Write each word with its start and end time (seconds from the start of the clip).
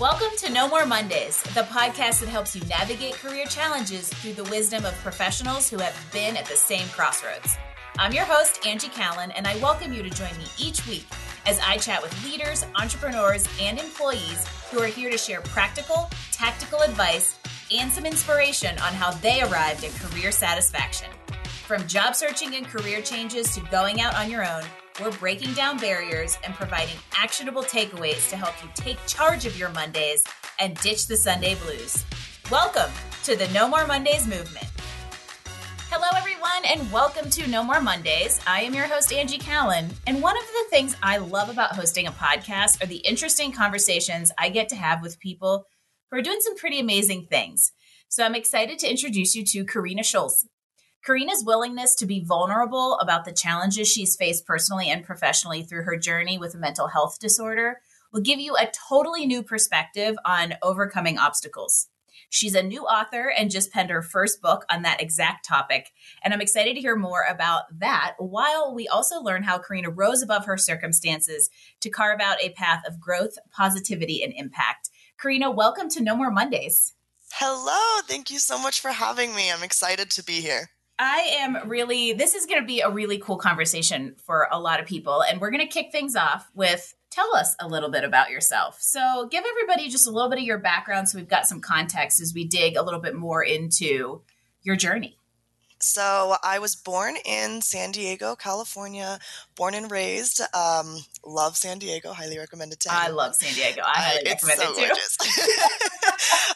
Welcome 0.00 0.28
to 0.38 0.52
No 0.52 0.68
More 0.68 0.86
Mondays, 0.86 1.42
the 1.42 1.62
podcast 1.62 2.20
that 2.20 2.28
helps 2.28 2.54
you 2.54 2.62
navigate 2.66 3.14
career 3.14 3.46
challenges 3.46 4.08
through 4.08 4.34
the 4.34 4.44
wisdom 4.44 4.84
of 4.84 4.94
professionals 4.98 5.68
who 5.68 5.76
have 5.78 5.96
been 6.12 6.36
at 6.36 6.46
the 6.46 6.54
same 6.54 6.86
crossroads. 6.90 7.56
I'm 7.98 8.12
your 8.12 8.24
host, 8.24 8.64
Angie 8.64 8.90
Callan, 8.90 9.32
and 9.32 9.44
I 9.44 9.56
welcome 9.56 9.92
you 9.92 10.04
to 10.04 10.10
join 10.10 10.30
me 10.38 10.44
each 10.56 10.86
week 10.86 11.04
as 11.46 11.58
I 11.66 11.78
chat 11.78 12.00
with 12.00 12.14
leaders, 12.24 12.64
entrepreneurs, 12.76 13.44
and 13.60 13.76
employees 13.76 14.46
who 14.70 14.78
are 14.78 14.86
here 14.86 15.10
to 15.10 15.18
share 15.18 15.40
practical, 15.40 16.08
tactical 16.30 16.82
advice 16.82 17.36
and 17.74 17.90
some 17.90 18.06
inspiration 18.06 18.78
on 18.78 18.92
how 18.92 19.10
they 19.10 19.42
arrived 19.42 19.82
at 19.82 19.90
career 19.96 20.30
satisfaction. 20.30 21.08
From 21.66 21.84
job 21.88 22.14
searching 22.14 22.54
and 22.54 22.68
career 22.68 23.02
changes 23.02 23.52
to 23.56 23.60
going 23.72 24.00
out 24.00 24.14
on 24.14 24.30
your 24.30 24.48
own, 24.48 24.62
we're 25.00 25.12
breaking 25.12 25.52
down 25.52 25.78
barriers 25.78 26.38
and 26.44 26.54
providing 26.54 26.96
actionable 27.16 27.62
takeaways 27.62 28.28
to 28.30 28.36
help 28.36 28.54
you 28.62 28.68
take 28.74 28.98
charge 29.06 29.46
of 29.46 29.56
your 29.56 29.68
Mondays 29.68 30.24
and 30.58 30.76
ditch 30.78 31.06
the 31.06 31.16
Sunday 31.16 31.54
blues. 31.54 32.04
Welcome 32.50 32.90
to 33.22 33.36
the 33.36 33.46
No 33.48 33.68
More 33.68 33.86
Mondays 33.86 34.26
movement. 34.26 34.66
Hello, 35.90 36.08
everyone, 36.16 36.64
and 36.64 36.90
welcome 36.90 37.30
to 37.30 37.48
No 37.48 37.62
More 37.62 37.80
Mondays. 37.80 38.40
I 38.44 38.62
am 38.62 38.74
your 38.74 38.86
host, 38.86 39.12
Angie 39.12 39.38
Callan. 39.38 39.88
And 40.08 40.20
one 40.20 40.36
of 40.36 40.42
the 40.42 40.64
things 40.70 40.96
I 41.00 41.18
love 41.18 41.48
about 41.48 41.76
hosting 41.76 42.08
a 42.08 42.12
podcast 42.12 42.82
are 42.82 42.86
the 42.86 42.96
interesting 42.96 43.52
conversations 43.52 44.32
I 44.36 44.48
get 44.48 44.68
to 44.70 44.76
have 44.76 45.00
with 45.00 45.20
people 45.20 45.64
who 46.10 46.18
are 46.18 46.22
doing 46.22 46.40
some 46.40 46.56
pretty 46.56 46.80
amazing 46.80 47.26
things. 47.30 47.70
So 48.08 48.24
I'm 48.24 48.34
excited 48.34 48.80
to 48.80 48.90
introduce 48.90 49.36
you 49.36 49.44
to 49.44 49.64
Karina 49.64 50.02
Schulz. 50.02 50.44
Karina's 51.04 51.44
willingness 51.44 51.94
to 51.96 52.06
be 52.06 52.24
vulnerable 52.24 52.98
about 52.98 53.24
the 53.24 53.32
challenges 53.32 53.88
she's 53.88 54.16
faced 54.16 54.46
personally 54.46 54.90
and 54.90 55.04
professionally 55.04 55.62
through 55.62 55.84
her 55.84 55.96
journey 55.96 56.38
with 56.38 56.54
a 56.54 56.58
mental 56.58 56.88
health 56.88 57.18
disorder 57.18 57.80
will 58.12 58.20
give 58.20 58.40
you 58.40 58.56
a 58.56 58.70
totally 58.88 59.26
new 59.26 59.42
perspective 59.42 60.16
on 60.24 60.54
overcoming 60.62 61.18
obstacles. 61.18 61.88
She's 62.30 62.54
a 62.54 62.62
new 62.62 62.82
author 62.82 63.32
and 63.36 63.50
just 63.50 63.72
penned 63.72 63.90
her 63.90 64.02
first 64.02 64.42
book 64.42 64.66
on 64.70 64.82
that 64.82 65.00
exact 65.00 65.46
topic. 65.46 65.92
And 66.22 66.34
I'm 66.34 66.40
excited 66.40 66.74
to 66.74 66.80
hear 66.80 66.96
more 66.96 67.24
about 67.28 67.64
that 67.78 68.14
while 68.18 68.74
we 68.74 68.86
also 68.86 69.20
learn 69.20 69.44
how 69.44 69.58
Karina 69.58 69.88
rose 69.90 70.22
above 70.22 70.44
her 70.44 70.58
circumstances 70.58 71.48
to 71.80 71.90
carve 71.90 72.20
out 72.20 72.42
a 72.42 72.50
path 72.50 72.82
of 72.86 73.00
growth, 73.00 73.38
positivity, 73.50 74.22
and 74.22 74.32
impact. 74.36 74.90
Karina, 75.18 75.50
welcome 75.50 75.88
to 75.90 76.02
No 76.02 76.14
More 76.14 76.30
Mondays. 76.30 76.94
Hello. 77.32 78.02
Thank 78.06 78.30
you 78.30 78.38
so 78.38 78.58
much 78.58 78.80
for 78.80 78.90
having 78.90 79.34
me. 79.34 79.50
I'm 79.50 79.62
excited 79.62 80.10
to 80.12 80.24
be 80.24 80.40
here. 80.40 80.70
I 80.98 81.36
am 81.40 81.68
really, 81.68 82.12
this 82.12 82.34
is 82.34 82.46
going 82.46 82.60
to 82.60 82.66
be 82.66 82.80
a 82.80 82.90
really 82.90 83.18
cool 83.18 83.36
conversation 83.36 84.16
for 84.24 84.48
a 84.50 84.58
lot 84.58 84.80
of 84.80 84.86
people. 84.86 85.22
And 85.22 85.40
we're 85.40 85.50
going 85.50 85.66
to 85.66 85.72
kick 85.72 85.92
things 85.92 86.16
off 86.16 86.50
with 86.54 86.94
tell 87.10 87.34
us 87.36 87.54
a 87.60 87.68
little 87.68 87.90
bit 87.90 88.04
about 88.04 88.30
yourself. 88.30 88.78
So, 88.80 89.28
give 89.30 89.44
everybody 89.48 89.88
just 89.88 90.08
a 90.08 90.10
little 90.10 90.28
bit 90.28 90.38
of 90.38 90.44
your 90.44 90.58
background 90.58 91.08
so 91.08 91.18
we've 91.18 91.28
got 91.28 91.46
some 91.46 91.60
context 91.60 92.20
as 92.20 92.34
we 92.34 92.44
dig 92.44 92.76
a 92.76 92.82
little 92.82 93.00
bit 93.00 93.14
more 93.14 93.42
into 93.42 94.22
your 94.62 94.76
journey. 94.76 95.16
So 95.80 96.36
I 96.42 96.58
was 96.58 96.74
born 96.74 97.16
in 97.24 97.62
San 97.62 97.92
Diego, 97.92 98.34
California, 98.34 99.18
born 99.54 99.74
and 99.74 99.90
raised. 99.90 100.40
Um, 100.54 101.04
love 101.24 101.56
San 101.56 101.78
Diego. 101.78 102.12
Highly 102.12 102.38
recommend 102.38 102.72
it 102.72 102.80
to 102.80 102.92
I 102.92 103.08
love 103.08 103.36
San 103.36 103.54
Diego. 103.54 103.82
I 103.84 104.00
highly 104.00 104.22
recommend 104.26 104.60
so 104.60 104.74
it 104.76 104.98
too. 105.20 105.52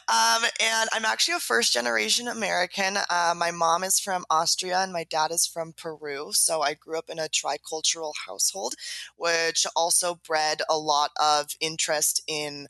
um, 0.12 0.43
and 0.61 0.91
I'm 0.93 1.05
actually 1.05 1.34
a 1.34 1.41
first 1.41 1.73
generation 1.73 2.27
American. 2.27 2.97
Uh, 3.09 3.34
my 3.37 3.53
mom 3.53 3.84
is 3.84 4.00
from 4.00 4.25
Austria 4.28 4.78
and 4.78 4.93
my 4.93 5.05
dad 5.05 5.31
is 5.31 5.47
from 5.47 5.73
Peru. 5.73 6.31
So 6.33 6.62
I 6.62 6.75
grew 6.75 6.98
up 6.98 7.09
in 7.09 7.19
a 7.19 7.28
tricultural 7.28 8.12
household, 8.27 8.75
which 9.17 9.67
also 9.77 10.17
bred 10.27 10.62
a 10.69 10.77
lot 10.77 11.12
of 11.20 11.50
interest 11.61 12.23
in 12.27 12.67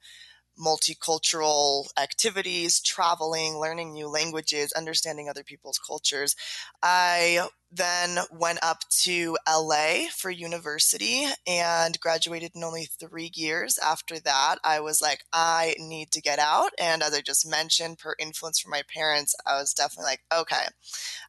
multicultural 0.58 1.86
activities, 2.00 2.80
traveling, 2.80 3.58
learning 3.58 3.92
new 3.92 4.08
languages, 4.08 4.72
understanding 4.72 5.28
other 5.28 5.44
people's 5.44 5.78
cultures. 5.78 6.36
I 6.82 7.48
then 7.74 8.18
went 8.30 8.58
up 8.62 8.84
to 8.90 9.36
LA 9.48 10.08
for 10.14 10.30
university 10.30 11.26
and 11.46 11.98
graduated 12.00 12.52
in 12.54 12.62
only 12.62 12.84
three 12.84 13.30
years. 13.34 13.78
After 13.78 14.20
that, 14.20 14.56
I 14.62 14.80
was 14.80 15.00
like, 15.00 15.24
I 15.32 15.74
need 15.78 16.10
to 16.12 16.20
get 16.20 16.38
out. 16.38 16.70
And 16.78 17.02
as 17.02 17.14
I 17.14 17.22
just 17.22 17.48
mentioned, 17.48 17.98
per 17.98 18.14
influence 18.18 18.60
from 18.60 18.72
my 18.72 18.82
parents, 18.92 19.34
I 19.46 19.56
was 19.56 19.72
definitely 19.72 20.10
like, 20.10 20.20
okay, 20.32 20.66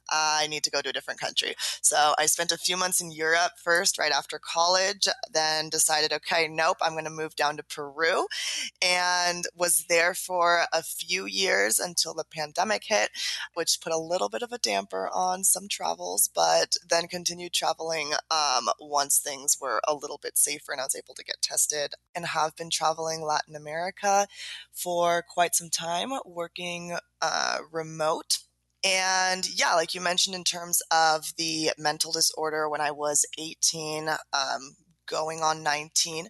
I 0.09 0.47
need 0.47 0.63
to 0.63 0.71
go 0.71 0.81
to 0.81 0.89
a 0.89 0.93
different 0.93 1.19
country. 1.19 1.55
So 1.81 2.13
I 2.17 2.25
spent 2.25 2.51
a 2.51 2.57
few 2.57 2.75
months 2.75 2.99
in 2.99 3.11
Europe 3.11 3.53
first, 3.63 3.97
right 3.97 4.11
after 4.11 4.39
college, 4.39 5.07
then 5.31 5.69
decided, 5.69 6.11
okay, 6.11 6.47
nope, 6.49 6.77
I'm 6.81 6.91
going 6.93 7.05
to 7.05 7.09
move 7.09 7.35
down 7.35 7.57
to 7.57 7.63
Peru 7.63 8.27
and 8.81 9.45
was 9.55 9.85
there 9.87 10.13
for 10.13 10.63
a 10.73 10.83
few 10.83 11.25
years 11.25 11.79
until 11.79 12.13
the 12.13 12.25
pandemic 12.25 12.83
hit, 12.85 13.11
which 13.53 13.79
put 13.81 13.93
a 13.93 13.97
little 13.97 14.29
bit 14.29 14.41
of 14.41 14.51
a 14.51 14.57
damper 14.57 15.09
on 15.13 15.43
some 15.43 15.67
travels 15.69 16.27
but 16.33 16.75
then 16.88 17.07
continued 17.07 17.53
traveling 17.53 18.13
um, 18.31 18.69
once 18.79 19.19
things 19.19 19.57
were 19.59 19.81
a 19.88 19.94
little 19.94 20.19
bit 20.21 20.38
safer 20.38 20.71
and 20.71 20.81
I 20.81 20.85
was 20.85 20.95
able 20.95 21.13
to 21.16 21.23
get 21.23 21.41
tested 21.41 21.94
and 22.16 22.25
have 22.25 22.55
been 22.55 22.69
traveling 22.69 23.21
Latin 23.21 23.55
America 23.55 24.27
for 24.71 25.23
quite 25.27 25.55
some 25.55 25.69
time, 25.69 26.11
working 26.25 26.97
uh, 27.21 27.59
remote. 27.71 28.39
And 28.83 29.47
yeah, 29.47 29.75
like 29.75 29.95
you 29.95 30.01
mentioned, 30.01 30.35
in 30.35 30.44
terms 30.44 30.81
of 30.91 31.33
the 31.38 31.71
mental 31.77 32.11
disorder, 32.11 32.67
when 32.67 32.81
I 32.81 32.91
was 32.91 33.25
18, 33.38 34.09
um, 34.09 34.75
going 35.07 35.41
on 35.41 35.63
19, 35.63 36.27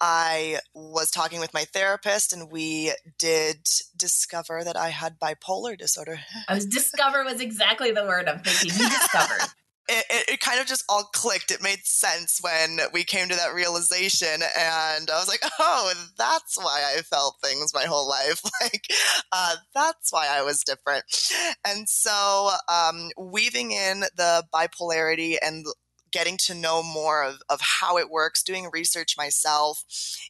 I 0.00 0.58
was 0.74 1.10
talking 1.10 1.40
with 1.40 1.54
my 1.54 1.64
therapist 1.64 2.32
and 2.32 2.50
we 2.50 2.92
did 3.18 3.66
discover 3.96 4.64
that 4.64 4.76
I 4.76 4.90
had 4.90 5.18
bipolar 5.18 5.76
disorder. 5.76 6.20
I 6.48 6.54
was 6.54 6.66
discover 6.66 7.24
was 7.24 7.40
exactly 7.40 7.90
the 7.90 8.04
word 8.04 8.28
I'm 8.28 8.40
thinking. 8.40 8.80
You 8.80 8.88
discovered. 8.88 9.48
It, 9.92 10.04
it, 10.08 10.34
it, 10.34 10.40
kind 10.40 10.60
of 10.60 10.68
just 10.68 10.84
all 10.88 11.10
clicked. 11.12 11.50
It 11.50 11.64
made 11.64 11.84
sense 11.84 12.38
when 12.40 12.78
we 12.92 13.02
came 13.02 13.28
to 13.28 13.34
that 13.34 13.54
realization. 13.54 14.28
And 14.28 15.10
I 15.10 15.18
was 15.18 15.26
like, 15.26 15.40
oh, 15.58 15.92
that's 16.16 16.56
why 16.56 16.94
I 16.96 17.02
felt 17.02 17.38
things 17.42 17.74
my 17.74 17.86
whole 17.86 18.08
life. 18.08 18.40
like, 18.60 18.86
uh, 19.32 19.56
that's 19.74 20.12
why 20.12 20.28
I 20.30 20.42
was 20.42 20.62
different. 20.62 21.04
And 21.66 21.88
so, 21.88 22.50
um, 22.68 23.10
weaving 23.18 23.72
in 23.72 24.04
the 24.16 24.44
bipolarity 24.54 25.38
and 25.42 25.66
getting 26.12 26.36
to 26.38 26.54
know 26.54 26.82
more 26.82 27.24
of, 27.24 27.40
of 27.48 27.60
how 27.60 27.98
it 27.98 28.10
works, 28.10 28.42
doing 28.42 28.70
research 28.72 29.16
myself. 29.16 29.82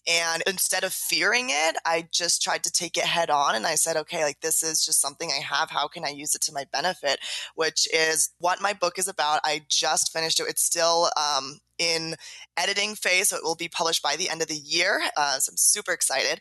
And 0.07 0.43
instead 0.47 0.85
of 0.85 0.93
fearing 0.93 1.49
it, 1.51 1.77
I 1.85 2.09
just 2.13 2.43
tried 2.43 2.65
to 2.65 2.73
take 2.73 2.97
it 2.97 3.05
head 3.05 3.31
on. 3.31 3.55
And 3.55 3.67
I 3.67 3.75
said, 3.75 3.97
okay, 3.97 4.25
like 4.25 4.41
this 4.41 4.63
is 4.63 4.85
just 4.85 5.01
something 5.01 5.31
I 5.31 5.43
have. 5.43 5.71
How 5.71 5.89
can 5.89 6.05
I 6.05 6.11
use 6.11 6.35
it 6.35 6.43
to 6.43 6.53
my 6.53 6.65
benefit? 6.73 7.21
Which 7.55 7.89
is 7.93 8.31
what 8.39 8.61
my 8.61 8.73
book 8.73 8.99
is 8.99 9.09
about. 9.09 9.41
I 9.45 9.63
just 9.69 10.13
finished 10.13 10.41
it. 10.41 10.47
It's 10.49 10.65
still 10.65 11.11
um, 11.17 11.59
in 11.79 12.15
editing 12.57 12.95
phase, 12.95 13.29
so 13.31 13.37
it 13.37 13.45
will 13.45 13.57
be 13.57 13.69
published 13.69 14.03
by 14.03 14.17
the 14.17 14.29
end 14.29 14.43
of 14.43 14.49
the 14.49 14.55
year. 14.55 15.03
Uh, 15.17 15.39
so 15.39 15.51
I'm 15.51 15.57
super 15.57 15.93
excited. 15.93 16.41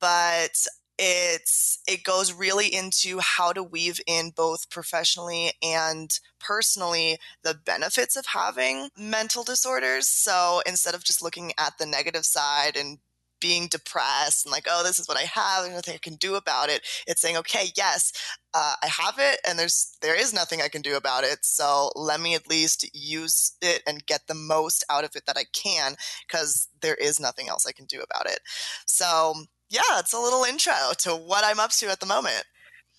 But 0.00 0.66
it's 0.98 1.78
it 1.86 2.04
goes 2.04 2.32
really 2.32 2.72
into 2.72 3.18
how 3.20 3.52
to 3.52 3.62
weave 3.62 4.00
in 4.06 4.30
both 4.30 4.70
professionally 4.70 5.52
and 5.62 6.18
personally 6.38 7.18
the 7.42 7.54
benefits 7.54 8.16
of 8.16 8.26
having 8.26 8.88
mental 8.96 9.42
disorders. 9.44 10.08
So 10.08 10.62
instead 10.66 10.94
of 10.94 11.04
just 11.04 11.22
looking 11.22 11.52
at 11.58 11.78
the 11.78 11.86
negative 11.86 12.24
side 12.24 12.76
and 12.76 12.98
being 13.40 13.66
depressed 13.66 14.46
and 14.46 14.52
like 14.52 14.68
oh 14.70 14.84
this 14.84 15.00
is 15.00 15.08
what 15.08 15.18
i 15.18 15.22
have 15.22 15.64
and 15.64 15.74
nothing 15.74 15.94
i 15.94 15.98
can 15.98 16.14
do 16.14 16.36
about 16.36 16.68
it 16.68 16.80
it's 17.08 17.20
saying 17.20 17.36
okay 17.36 17.72
yes 17.76 18.12
uh, 18.54 18.74
i 18.82 18.86
have 18.86 19.16
it 19.18 19.40
and 19.46 19.58
there's 19.58 19.96
there 20.00 20.14
is 20.18 20.32
nothing 20.32 20.62
i 20.62 20.68
can 20.68 20.82
do 20.82 20.96
about 20.96 21.24
it. 21.24 21.38
So 21.42 21.90
let 21.94 22.20
me 22.20 22.34
at 22.34 22.48
least 22.48 22.88
use 22.94 23.52
it 23.60 23.82
and 23.86 24.06
get 24.06 24.26
the 24.28 24.34
most 24.34 24.84
out 24.90 25.04
of 25.04 25.16
it 25.16 25.24
that 25.26 25.36
i 25.36 25.44
can 25.52 25.96
because 26.26 26.68
there 26.80 26.94
is 26.94 27.18
nothing 27.18 27.48
else 27.48 27.66
i 27.66 27.72
can 27.72 27.86
do 27.86 28.00
about 28.00 28.26
it. 28.26 28.40
So 28.86 29.34
yeah, 29.72 29.98
it's 29.98 30.12
a 30.12 30.20
little 30.20 30.44
intro 30.44 30.74
to 30.98 31.10
what 31.16 31.44
I'm 31.44 31.58
up 31.58 31.70
to 31.72 31.90
at 31.90 31.98
the 31.98 32.06
moment. 32.06 32.44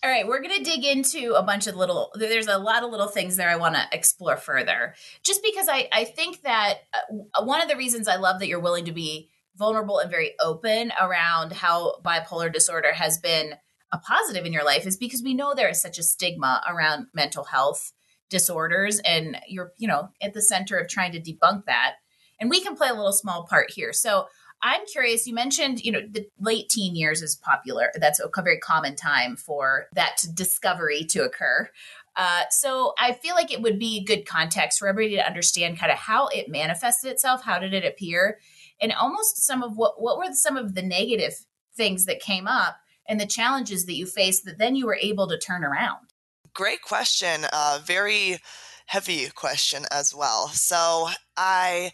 All 0.04 0.10
right, 0.10 0.28
we're 0.28 0.42
going 0.42 0.58
to 0.58 0.70
dig 0.70 0.84
into 0.84 1.34
a 1.36 1.44
bunch 1.44 1.68
of 1.68 1.76
little, 1.76 2.12
there's 2.16 2.48
a 2.48 2.58
lot 2.58 2.84
of 2.84 2.92
little 2.92 3.08
things 3.08 3.38
there 3.38 3.50
I 3.50 3.56
want 3.56 3.76
to 3.76 3.84
explore 3.94 4.36
further. 4.36 4.96
Just 5.24 5.42
because 5.44 5.70
I, 5.70 5.88
I 5.94 6.04
think 6.04 6.42
that 6.42 6.80
uh, 6.94 7.46
one 7.46 7.62
of 7.62 7.70
the 7.70 7.78
reasons 7.78 8.08
I 8.08 8.18
love 8.18 8.40
that 8.40 8.48
you're 8.48 8.60
willing 8.60 8.86
to 8.86 8.92
be 8.92 9.30
vulnerable 9.56 10.00
and 10.00 10.10
very 10.10 10.34
open 10.42 10.92
around 11.00 11.54
how 11.54 12.02
bipolar 12.04 12.52
disorder 12.52 12.92
has 12.92 13.20
been 13.20 13.54
a 13.94 14.00
positive 14.00 14.46
in 14.46 14.52
your 14.52 14.66
life 14.66 14.88
is 14.88 14.98
because 14.98 15.22
we 15.24 15.36
know 15.36 15.54
there 15.54 15.70
is 15.70 15.82
such 15.82 16.00
a 16.00 16.04
stigma 16.04 16.64
around 16.68 17.06
mental 17.14 17.44
health 17.44 17.94
disorders 18.32 19.00
and 19.06 19.38
you're, 19.48 19.72
you 19.78 19.88
know, 19.88 20.10
at 20.22 20.34
the 20.34 20.42
center 20.42 20.78
of 20.78 20.90
trying 20.90 21.12
to 21.12 21.22
debunk 21.22 21.66
that. 21.66 21.94
And 22.40 22.50
we 22.50 22.62
can 22.62 22.76
play 22.76 22.90
a 22.90 22.94
little 22.94 23.14
small 23.14 23.46
part 23.46 23.70
here. 23.72 23.94
So 23.94 24.26
I'm 24.64 24.86
curious. 24.86 25.28
You 25.28 25.36
mentioned, 25.36 25.82
you 25.82 25.92
know, 25.92 26.02
the 26.10 26.26
late 26.40 26.70
teen 26.70 26.96
years 26.96 27.22
is 27.22 27.36
popular. 27.36 27.92
That's 27.96 28.20
a 28.20 28.30
very 28.42 28.58
common 28.58 28.96
time 28.96 29.36
for 29.36 29.88
that 29.94 30.24
discovery 30.34 31.04
to 31.10 31.24
occur. 31.24 31.70
Uh, 32.16 32.44
so 32.50 32.94
I 32.98 33.12
feel 33.12 33.36
like 33.36 33.52
it 33.52 33.62
would 33.62 33.78
be 33.78 34.06
good 34.06 34.26
context 34.26 34.80
for 34.80 34.88
everybody 34.88 35.18
to 35.18 35.28
understand 35.28 35.80
kind 35.80 35.92
of 35.92 35.98
how 35.98 36.28
it 36.28 36.48
manifested 36.48 37.12
itself. 37.12 37.44
How 37.44 37.60
did 37.60 37.74
it 37.74 37.86
appear? 37.86 38.40
And 38.82 38.94
almost 38.94 39.46
some 39.46 39.64
of 39.64 39.78
what 39.78 40.02
what 40.02 40.18
were 40.18 40.34
some 40.34 40.56
of 40.56 40.76
the 40.76 40.82
negative 40.82 41.34
things 41.76 42.06
that 42.06 42.22
came 42.22 42.48
up 42.48 42.78
and 43.08 43.20
the 43.20 43.26
challenges 43.26 43.86
that 43.86 43.96
you 43.96 44.06
faced 44.06 44.46
that 44.46 44.60
then 44.60 44.76
you 44.76 44.86
were 44.86 44.98
able 45.02 45.28
to 45.28 45.38
turn 45.38 45.64
around? 45.64 46.08
Great 46.54 46.82
question. 46.82 47.46
Uh, 47.52 47.80
very 47.84 48.38
heavy 48.86 49.28
question 49.30 49.86
as 49.92 50.14
well. 50.16 50.50
So 50.50 51.10
I 51.36 51.92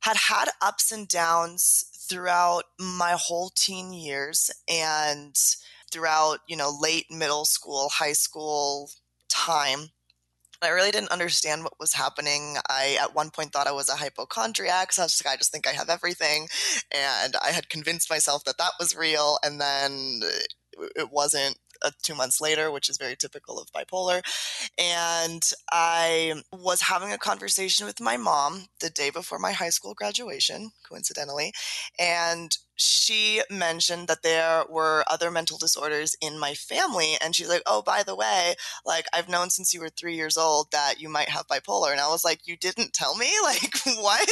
had 0.00 0.16
had 0.16 0.48
ups 0.62 0.92
and 0.92 1.08
downs 1.08 1.84
throughout 2.08 2.64
my 2.78 3.16
whole 3.16 3.50
teen 3.54 3.92
years 3.92 4.50
and 4.68 5.36
throughout, 5.92 6.38
you 6.48 6.56
know, 6.56 6.72
late 6.80 7.06
middle 7.10 7.44
school, 7.44 7.88
high 7.88 8.12
school 8.12 8.90
time. 9.28 9.90
I 10.62 10.68
really 10.68 10.90
didn't 10.90 11.10
understand 11.12 11.62
what 11.64 11.80
was 11.80 11.94
happening. 11.94 12.56
I 12.68 12.98
at 13.00 13.14
one 13.14 13.30
point 13.30 13.52
thought 13.52 13.66
I 13.66 13.72
was 13.72 13.88
a 13.88 13.96
hypochondriac, 13.96 14.92
so 14.92 15.02
I 15.02 15.04
was 15.06 15.12
just 15.12 15.24
like, 15.24 15.34
I 15.34 15.38
just 15.38 15.50
think 15.52 15.66
I 15.66 15.72
have 15.72 15.88
everything, 15.88 16.48
and 16.94 17.34
I 17.42 17.52
had 17.52 17.70
convinced 17.70 18.10
myself 18.10 18.44
that 18.44 18.58
that 18.58 18.72
was 18.78 18.94
real, 18.94 19.38
and 19.42 19.58
then 19.60 20.20
it 20.96 21.10
wasn't 21.10 21.56
uh, 21.82 21.90
two 22.02 22.14
months 22.14 22.40
later, 22.40 22.70
which 22.70 22.88
is 22.88 22.96
very 22.98 23.16
typical 23.16 23.58
of 23.58 23.70
bipolar. 23.72 24.22
And 24.78 25.42
I 25.70 26.42
was 26.52 26.82
having 26.82 27.12
a 27.12 27.18
conversation 27.18 27.86
with 27.86 28.00
my 28.00 28.16
mom 28.16 28.66
the 28.80 28.90
day 28.90 29.10
before 29.10 29.38
my 29.38 29.52
high 29.52 29.70
school 29.70 29.94
graduation, 29.94 30.70
coincidentally. 30.88 31.52
And 31.98 32.56
she 32.76 33.42
mentioned 33.50 34.08
that 34.08 34.22
there 34.22 34.64
were 34.68 35.04
other 35.06 35.30
mental 35.30 35.58
disorders 35.58 36.16
in 36.20 36.38
my 36.38 36.54
family. 36.54 37.16
And 37.20 37.34
she's 37.36 37.48
like, 37.48 37.62
Oh, 37.66 37.82
by 37.82 38.02
the 38.02 38.16
way, 38.16 38.54
like 38.86 39.06
I've 39.12 39.28
known 39.28 39.50
since 39.50 39.74
you 39.74 39.80
were 39.80 39.90
three 39.90 40.16
years 40.16 40.36
old 40.36 40.68
that 40.72 40.94
you 40.98 41.08
might 41.08 41.28
have 41.28 41.46
bipolar. 41.46 41.92
And 41.92 42.00
I 42.00 42.08
was 42.08 42.24
like, 42.24 42.46
You 42.46 42.56
didn't 42.56 42.92
tell 42.94 43.16
me? 43.16 43.30
Like, 43.50 43.74
what? 43.96 44.28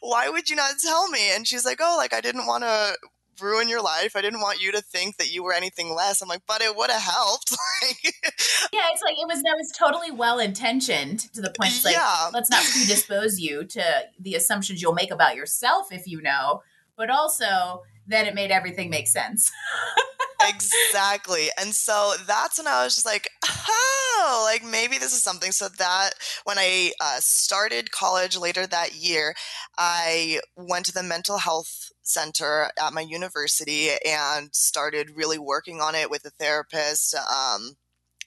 Why 0.00 0.28
would 0.28 0.48
you 0.50 0.56
not 0.56 0.74
tell 0.82 1.08
me? 1.08 1.30
And 1.34 1.46
she's 1.46 1.64
like, 1.64 1.78
Oh, 1.80 1.94
like 1.96 2.12
I 2.12 2.20
didn't 2.20 2.46
want 2.46 2.64
to 2.64 2.96
ruin 3.40 3.68
your 3.68 3.82
life. 3.82 4.16
I 4.16 4.22
didn't 4.22 4.40
want 4.40 4.62
you 4.62 4.72
to 4.72 4.80
think 4.80 5.16
that 5.16 5.32
you 5.32 5.42
were 5.42 5.52
anything 5.52 5.94
less. 5.94 6.22
I'm 6.22 6.28
like, 6.28 6.42
but 6.46 6.62
it 6.62 6.76
would 6.76 6.90
have 6.90 7.02
helped. 7.02 7.50
yeah, 7.82 8.88
it's 8.92 9.02
like 9.02 9.16
it 9.18 9.28
was 9.28 9.42
that 9.42 9.56
was 9.56 9.72
totally 9.76 10.10
well 10.10 10.38
intentioned 10.38 11.20
to 11.34 11.40
the 11.40 11.52
point. 11.58 11.72
It's 11.72 11.84
like 11.84 11.94
yeah. 11.94 12.30
let's 12.32 12.50
not 12.50 12.62
predispose 12.64 13.38
you 13.38 13.64
to 13.64 13.84
the 14.20 14.34
assumptions 14.34 14.82
you'll 14.82 14.94
make 14.94 15.10
about 15.10 15.36
yourself 15.36 15.92
if 15.92 16.06
you 16.06 16.20
know, 16.20 16.62
but 16.96 17.10
also 17.10 17.82
then 18.06 18.26
it 18.26 18.34
made 18.34 18.50
everything 18.50 18.90
make 18.90 19.08
sense. 19.08 19.50
exactly. 20.48 21.48
And 21.58 21.74
so 21.74 22.14
that's 22.26 22.58
when 22.58 22.68
I 22.68 22.84
was 22.84 22.94
just 22.94 23.06
like, 23.06 23.28
oh, 23.68 24.48
like 24.50 24.64
maybe 24.64 24.98
this 24.98 25.12
is 25.12 25.22
something. 25.22 25.52
So 25.52 25.68
that 25.78 26.10
when 26.44 26.58
I 26.58 26.92
uh, 27.00 27.16
started 27.18 27.90
college 27.90 28.36
later 28.36 28.66
that 28.66 28.94
year, 28.94 29.34
I 29.76 30.40
went 30.56 30.86
to 30.86 30.92
the 30.92 31.02
mental 31.02 31.38
health 31.38 31.90
center 32.06 32.70
at 32.80 32.92
my 32.92 33.00
university 33.00 33.90
and 34.06 34.54
started 34.54 35.16
really 35.16 35.38
working 35.38 35.80
on 35.80 35.94
it 35.94 36.10
with 36.10 36.24
a 36.24 36.30
therapist, 36.30 37.14
um, 37.14 37.76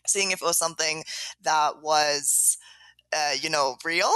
seeing 0.06 0.32
if 0.32 0.42
it 0.42 0.46
was 0.46 0.58
something 0.58 1.04
that 1.42 1.82
was. 1.82 2.58
Uh, 3.12 3.34
you 3.42 3.50
know, 3.50 3.76
real, 3.84 4.12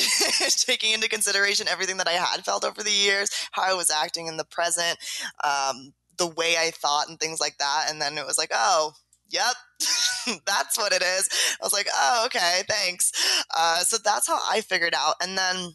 taking 0.48 0.92
into 0.92 1.10
consideration 1.10 1.68
everything 1.68 1.98
that 1.98 2.08
I 2.08 2.12
had 2.12 2.42
felt 2.42 2.64
over 2.64 2.82
the 2.82 2.90
years, 2.90 3.28
how 3.52 3.64
I 3.64 3.74
was 3.74 3.90
acting 3.90 4.28
in 4.28 4.38
the 4.38 4.46
present, 4.46 4.96
um, 5.44 5.92
the 6.16 6.26
way 6.26 6.54
I 6.58 6.70
thought, 6.70 7.10
and 7.10 7.20
things 7.20 7.38
like 7.38 7.58
that. 7.58 7.88
And 7.90 8.00
then 8.00 8.16
it 8.16 8.24
was 8.24 8.38
like, 8.38 8.48
oh, 8.54 8.94
yep, 9.28 9.54
that's 10.46 10.78
what 10.78 10.94
it 10.94 11.02
is. 11.02 11.28
I 11.60 11.64
was 11.64 11.74
like, 11.74 11.88
oh, 11.94 12.22
okay, 12.26 12.62
thanks. 12.66 13.12
Uh, 13.54 13.80
so 13.80 13.98
that's 14.02 14.26
how 14.26 14.38
I 14.50 14.62
figured 14.62 14.94
out. 14.94 15.16
And 15.22 15.36
then 15.36 15.74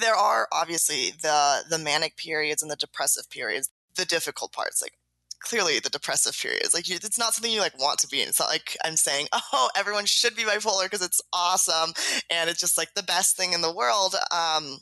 there 0.00 0.14
are 0.14 0.48
obviously 0.52 1.12
the 1.22 1.64
the 1.68 1.78
manic 1.78 2.16
periods 2.16 2.62
and 2.62 2.70
the 2.70 2.76
depressive 2.76 3.28
periods 3.30 3.70
the 3.96 4.04
difficult 4.04 4.52
parts 4.52 4.80
like 4.80 4.94
clearly 5.40 5.80
the 5.80 5.90
depressive 5.90 6.38
periods 6.40 6.72
like 6.72 6.88
you, 6.88 6.96
it's 6.96 7.18
not 7.18 7.34
something 7.34 7.50
you 7.50 7.60
like 7.60 7.78
want 7.78 7.98
to 7.98 8.06
be 8.06 8.22
in 8.22 8.28
it's 8.28 8.38
not 8.38 8.48
like 8.48 8.76
i'm 8.84 8.96
saying 8.96 9.26
oh 9.52 9.68
everyone 9.76 10.06
should 10.06 10.36
be 10.36 10.44
bipolar 10.44 10.84
because 10.84 11.02
it's 11.02 11.20
awesome 11.32 11.92
and 12.30 12.48
it's 12.48 12.60
just 12.60 12.78
like 12.78 12.94
the 12.94 13.02
best 13.02 13.36
thing 13.36 13.52
in 13.52 13.60
the 13.60 13.74
world 13.74 14.14
um, 14.30 14.78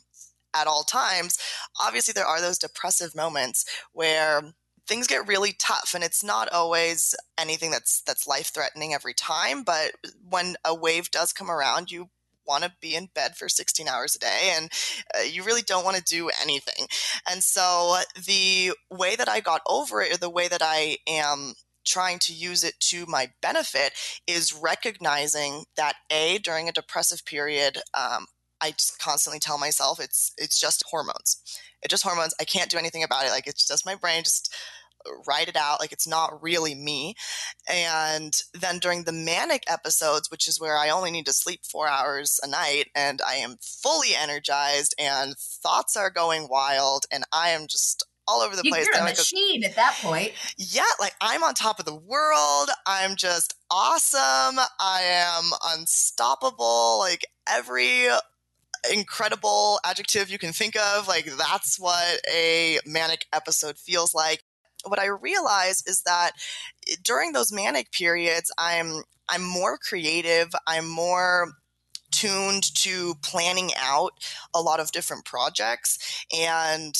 at 0.55 0.67
all 0.67 0.83
times. 0.83 1.37
Obviously 1.81 2.13
there 2.13 2.25
are 2.25 2.41
those 2.41 2.57
depressive 2.57 3.15
moments 3.15 3.65
where 3.93 4.41
things 4.87 5.07
get 5.07 5.27
really 5.27 5.53
tough 5.59 5.91
and 5.93 6.03
it's 6.03 6.23
not 6.23 6.51
always 6.51 7.15
anything 7.37 7.71
that's 7.71 8.01
that's 8.01 8.27
life 8.27 8.51
threatening 8.53 8.93
every 8.93 9.13
time 9.13 9.63
but 9.63 9.91
when 10.27 10.55
a 10.65 10.73
wave 10.73 11.11
does 11.11 11.31
come 11.31 11.51
around 11.51 11.91
you 11.91 12.09
want 12.45 12.63
to 12.63 12.71
be 12.81 12.95
in 12.95 13.09
bed 13.13 13.35
for 13.35 13.49
16 13.49 13.87
hours 13.87 14.15
a 14.15 14.19
day 14.19 14.53
and 14.55 14.69
uh, 15.17 15.21
you 15.21 15.43
really 15.43 15.61
don't 15.61 15.85
want 15.85 15.97
to 15.97 16.03
do 16.03 16.29
anything. 16.41 16.87
And 17.29 17.43
so 17.43 17.97
the 18.25 18.73
way 18.89 19.15
that 19.15 19.29
I 19.29 19.39
got 19.39 19.61
over 19.67 20.01
it, 20.01 20.13
or 20.13 20.17
the 20.17 20.29
way 20.29 20.47
that 20.47 20.61
I 20.63 20.97
am 21.07 21.53
trying 21.85 22.19
to 22.19 22.33
use 22.33 22.63
it 22.63 22.79
to 22.79 23.05
my 23.07 23.31
benefit, 23.41 23.93
is 24.27 24.53
recognizing 24.53 25.65
that 25.77 25.95
A, 26.11 26.37
during 26.37 26.69
a 26.69 26.73
depressive 26.73 27.25
period, 27.25 27.79
um, 27.93 28.27
I 28.61 28.71
just 28.71 28.99
constantly 28.99 29.39
tell 29.39 29.57
myself 29.57 29.99
it's 29.99 30.33
it's 30.37 30.59
just 30.59 30.83
hormones. 30.89 31.41
It's 31.81 31.91
just 31.91 32.03
hormones. 32.03 32.35
I 32.39 32.43
can't 32.43 32.69
do 32.69 32.77
anything 32.77 33.03
about 33.03 33.25
it. 33.25 33.31
Like 33.31 33.47
it's 33.47 33.67
just 33.67 33.85
my 33.85 33.95
brain 33.95 34.23
just 34.23 34.53
write 35.27 35.47
it 35.47 35.55
out 35.55 35.79
like 35.79 35.91
it's 35.91 36.07
not 36.07 36.41
really 36.41 36.75
me 36.75 37.15
and 37.69 38.33
then 38.53 38.79
during 38.79 39.03
the 39.03 39.11
manic 39.11 39.63
episodes 39.67 40.29
which 40.29 40.47
is 40.47 40.59
where 40.59 40.77
i 40.77 40.89
only 40.89 41.11
need 41.11 41.25
to 41.25 41.33
sleep 41.33 41.61
four 41.63 41.87
hours 41.87 42.39
a 42.43 42.47
night 42.47 42.89
and 42.95 43.21
i 43.27 43.35
am 43.35 43.57
fully 43.61 44.09
energized 44.15 44.95
and 44.99 45.35
thoughts 45.37 45.95
are 45.95 46.09
going 46.09 46.47
wild 46.49 47.05
and 47.11 47.23
i 47.31 47.49
am 47.49 47.67
just 47.67 48.05
all 48.27 48.41
over 48.41 48.55
the 48.55 48.61
you 48.63 48.71
place. 48.71 48.87
You're 48.87 49.01
a 49.01 49.03
machine 49.03 49.63
at 49.63 49.75
that 49.75 49.97
point. 50.01 50.31
Yeah, 50.57 50.83
like 50.99 51.13
I'm 51.19 51.43
on 51.43 51.53
top 51.53 51.79
of 51.79 51.85
the 51.85 51.95
world. 51.95 52.69
I'm 52.85 53.15
just 53.15 53.55
awesome. 53.69 54.59
I 54.79 55.01
am 55.01 55.51
unstoppable. 55.75 56.99
Like 56.99 57.25
every 57.47 58.07
incredible 58.91 59.79
adjective 59.83 60.29
you 60.29 60.39
can 60.39 60.53
think 60.53 60.75
of, 60.75 61.07
like 61.07 61.25
that's 61.25 61.79
what 61.79 62.21
a 62.31 62.79
manic 62.85 63.25
episode 63.33 63.77
feels 63.77 64.13
like 64.13 64.43
what 64.85 64.99
I 64.99 65.07
realize 65.07 65.83
is 65.85 66.03
that 66.03 66.31
eh, 66.89 66.95
during 67.03 67.33
those 67.33 67.51
manic 67.51 67.91
periods, 67.91 68.51
I'm 68.57 69.03
I'm 69.29 69.43
more 69.43 69.77
creative. 69.77 70.49
I'm 70.67 70.87
more 70.87 71.53
tuned 72.11 72.63
to 72.75 73.15
planning 73.21 73.71
out 73.77 74.13
a 74.53 74.61
lot 74.61 74.79
of 74.79 74.91
different 74.91 75.23
projects 75.23 76.25
and 76.37 76.93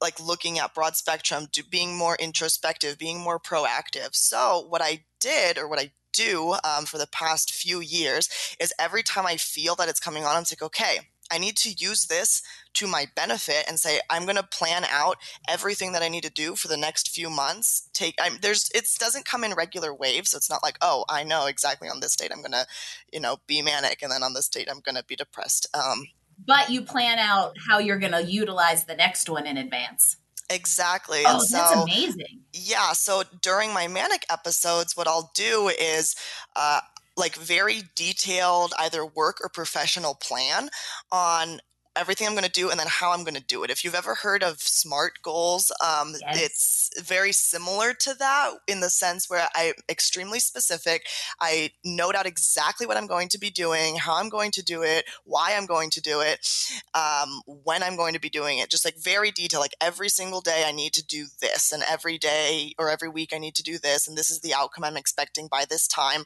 like 0.00 0.20
looking 0.20 0.58
at 0.58 0.74
broad 0.74 0.96
spectrum, 0.96 1.46
to 1.52 1.64
being 1.64 1.96
more 1.96 2.16
introspective, 2.20 2.98
being 2.98 3.18
more 3.18 3.40
proactive. 3.40 4.14
So 4.14 4.66
what 4.68 4.82
I 4.82 5.04
did, 5.20 5.58
or 5.58 5.68
what 5.68 5.80
I 5.80 5.90
do 6.12 6.54
um, 6.64 6.84
for 6.84 6.98
the 6.98 7.08
past 7.08 7.52
few 7.52 7.80
years, 7.80 8.28
is 8.60 8.72
every 8.78 9.02
time 9.02 9.26
I 9.26 9.36
feel 9.36 9.74
that 9.76 9.88
it's 9.88 10.00
coming 10.00 10.24
on, 10.24 10.36
I'm 10.36 10.44
like, 10.50 10.62
okay, 10.62 11.08
I 11.30 11.38
need 11.38 11.56
to 11.58 11.70
use 11.70 12.06
this 12.06 12.42
to 12.74 12.86
my 12.86 13.06
benefit 13.14 13.64
and 13.68 13.78
say 13.78 14.00
I'm 14.08 14.24
going 14.24 14.36
to 14.36 14.42
plan 14.42 14.84
out 14.90 15.18
everything 15.48 15.92
that 15.92 16.02
I 16.02 16.08
need 16.08 16.24
to 16.24 16.30
do 16.30 16.54
for 16.54 16.68
the 16.68 16.76
next 16.76 17.10
few 17.10 17.30
months. 17.30 17.88
Take 17.92 18.14
I'm, 18.20 18.38
there's 18.40 18.70
it 18.74 18.88
doesn't 18.98 19.24
come 19.24 19.44
in 19.44 19.54
regular 19.54 19.94
waves, 19.94 20.30
so 20.30 20.36
it's 20.36 20.50
not 20.50 20.62
like 20.62 20.78
oh 20.80 21.04
I 21.08 21.24
know 21.24 21.46
exactly 21.46 21.88
on 21.88 22.00
this 22.00 22.16
date 22.16 22.30
I'm 22.32 22.40
going 22.40 22.52
to 22.52 22.66
you 23.12 23.20
know 23.20 23.38
be 23.46 23.62
manic 23.62 24.02
and 24.02 24.12
then 24.12 24.22
on 24.22 24.34
this 24.34 24.48
date 24.48 24.68
I'm 24.70 24.80
going 24.80 24.96
to 24.96 25.04
be 25.04 25.16
depressed. 25.16 25.66
Um, 25.74 26.08
but 26.46 26.70
you 26.70 26.82
plan 26.82 27.18
out 27.18 27.56
how 27.68 27.78
you're 27.78 27.98
going 27.98 28.12
to 28.12 28.22
utilize 28.22 28.84
the 28.84 28.94
next 28.94 29.28
one 29.28 29.46
in 29.46 29.56
advance. 29.56 30.16
Exactly. 30.50 31.22
Oh, 31.26 31.40
so, 31.40 31.56
that's 31.56 31.82
amazing. 31.82 32.40
Yeah. 32.52 32.92
So 32.92 33.22
during 33.42 33.72
my 33.72 33.86
manic 33.86 34.24
episodes, 34.30 34.96
what 34.96 35.06
I'll 35.06 35.30
do 35.34 35.68
is 35.68 36.16
uh, 36.56 36.80
like 37.18 37.36
very 37.36 37.82
detailed 37.94 38.72
either 38.78 39.04
work 39.04 39.40
or 39.42 39.48
professional 39.48 40.14
plan 40.14 40.68
on 41.10 41.60
everything 41.96 42.26
I'm 42.26 42.34
going 42.34 42.44
to 42.44 42.50
do 42.50 42.70
and 42.70 42.78
then 42.78 42.86
how 42.88 43.12
I'm 43.12 43.24
going 43.24 43.34
to 43.34 43.42
do 43.42 43.64
it. 43.64 43.70
If 43.70 43.84
you've 43.84 43.94
ever 43.94 44.14
heard 44.14 44.42
of 44.42 44.60
SMART 44.60 45.14
goals, 45.22 45.72
um, 45.84 46.14
yes. 46.20 46.42
it's 46.42 46.87
very 46.98 47.32
similar 47.32 47.92
to 47.94 48.14
that 48.14 48.50
in 48.68 48.80
the 48.80 48.90
sense 48.90 49.28
where 49.28 49.48
I'm 49.56 49.74
extremely 49.88 50.38
specific. 50.38 51.06
I 51.40 51.72
note 51.84 52.14
out 52.14 52.26
exactly 52.26 52.86
what 52.86 52.96
I'm 52.96 53.08
going 53.08 53.28
to 53.30 53.38
be 53.38 53.50
doing, 53.50 53.96
how 53.96 54.16
I'm 54.16 54.28
going 54.28 54.52
to 54.52 54.62
do 54.62 54.82
it, 54.82 55.04
why 55.24 55.54
I'm 55.56 55.66
going 55.66 55.90
to 55.90 56.00
do 56.00 56.20
it, 56.20 56.46
um, 56.94 57.42
when 57.46 57.82
I'm 57.82 57.96
going 57.96 58.14
to 58.14 58.20
be 58.20 58.30
doing 58.30 58.58
it. 58.58 58.70
Just 58.70 58.84
like 58.84 58.96
very 58.96 59.32
detailed. 59.32 59.62
Like 59.62 59.76
every 59.80 60.08
single 60.08 60.40
day, 60.40 60.64
I 60.66 60.72
need 60.72 60.92
to 60.94 61.04
do 61.04 61.26
this, 61.40 61.72
and 61.72 61.82
every 61.88 62.16
day 62.16 62.74
or 62.78 62.90
every 62.90 63.08
week, 63.08 63.32
I 63.34 63.38
need 63.38 63.56
to 63.56 63.62
do 63.62 63.78
this, 63.78 64.06
and 64.06 64.16
this 64.16 64.30
is 64.30 64.40
the 64.40 64.54
outcome 64.54 64.84
I'm 64.84 64.96
expecting 64.96 65.48
by 65.50 65.64
this 65.68 65.88
time. 65.88 66.24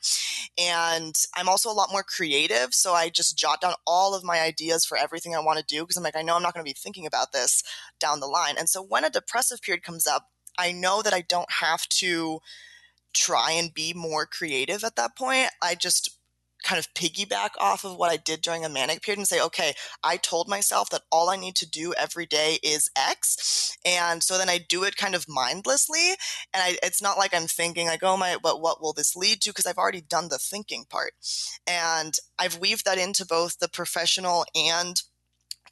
And 0.58 1.14
I'm 1.34 1.48
also 1.48 1.70
a 1.70 1.72
lot 1.72 1.90
more 1.90 2.02
creative, 2.02 2.74
so 2.74 2.92
I 2.92 3.08
just 3.08 3.38
jot 3.38 3.62
down 3.62 3.74
all 3.86 4.14
of 4.14 4.22
my 4.22 4.40
ideas 4.40 4.84
for 4.84 4.98
everything 4.98 5.34
I 5.34 5.40
want 5.40 5.58
to 5.58 5.62
to 5.62 5.74
do 5.74 5.82
because 5.82 5.96
I'm 5.96 6.02
like, 6.02 6.16
I 6.16 6.22
know 6.22 6.36
I'm 6.36 6.42
not 6.42 6.54
going 6.54 6.64
to 6.64 6.68
be 6.68 6.76
thinking 6.78 7.06
about 7.06 7.32
this 7.32 7.62
down 7.98 8.20
the 8.20 8.26
line. 8.26 8.56
And 8.58 8.68
so 8.68 8.82
when 8.82 9.04
a 9.04 9.10
depressive 9.10 9.62
period 9.62 9.82
comes 9.82 10.06
up, 10.06 10.28
I 10.58 10.72
know 10.72 11.02
that 11.02 11.14
I 11.14 11.22
don't 11.22 11.50
have 11.60 11.88
to 12.00 12.40
try 13.14 13.52
and 13.52 13.74
be 13.74 13.92
more 13.92 14.26
creative 14.26 14.84
at 14.84 14.96
that 14.96 15.16
point. 15.16 15.50
I 15.62 15.74
just 15.74 16.18
kind 16.62 16.78
of 16.78 16.92
piggyback 16.94 17.50
off 17.58 17.84
of 17.84 17.96
what 17.96 18.10
I 18.10 18.16
did 18.16 18.40
during 18.40 18.64
a 18.64 18.68
manic 18.68 19.02
period 19.02 19.18
and 19.18 19.26
say, 19.26 19.40
okay, 19.42 19.74
I 20.02 20.16
told 20.16 20.48
myself 20.48 20.90
that 20.90 21.02
all 21.10 21.28
I 21.28 21.36
need 21.36 21.56
to 21.56 21.68
do 21.68 21.92
every 21.94 22.26
day 22.26 22.58
is 22.62 22.88
X. 22.96 23.76
And 23.84 24.22
so 24.22 24.38
then 24.38 24.48
I 24.48 24.58
do 24.58 24.84
it 24.84 24.96
kind 24.96 25.14
of 25.14 25.26
mindlessly. 25.28 26.10
And 26.54 26.62
I, 26.62 26.78
it's 26.82 27.02
not 27.02 27.18
like 27.18 27.34
I'm 27.34 27.46
thinking 27.46 27.88
like, 27.88 28.02
oh 28.02 28.16
my, 28.16 28.36
but 28.40 28.60
what 28.60 28.80
will 28.80 28.92
this 28.92 29.16
lead 29.16 29.40
to? 29.42 29.50
Because 29.50 29.66
I've 29.66 29.78
already 29.78 30.00
done 30.00 30.28
the 30.28 30.38
thinking 30.38 30.84
part. 30.88 31.14
And 31.66 32.14
I've 32.38 32.58
weaved 32.58 32.84
that 32.84 32.98
into 32.98 33.26
both 33.26 33.58
the 33.58 33.68
professional 33.68 34.44
and 34.54 35.02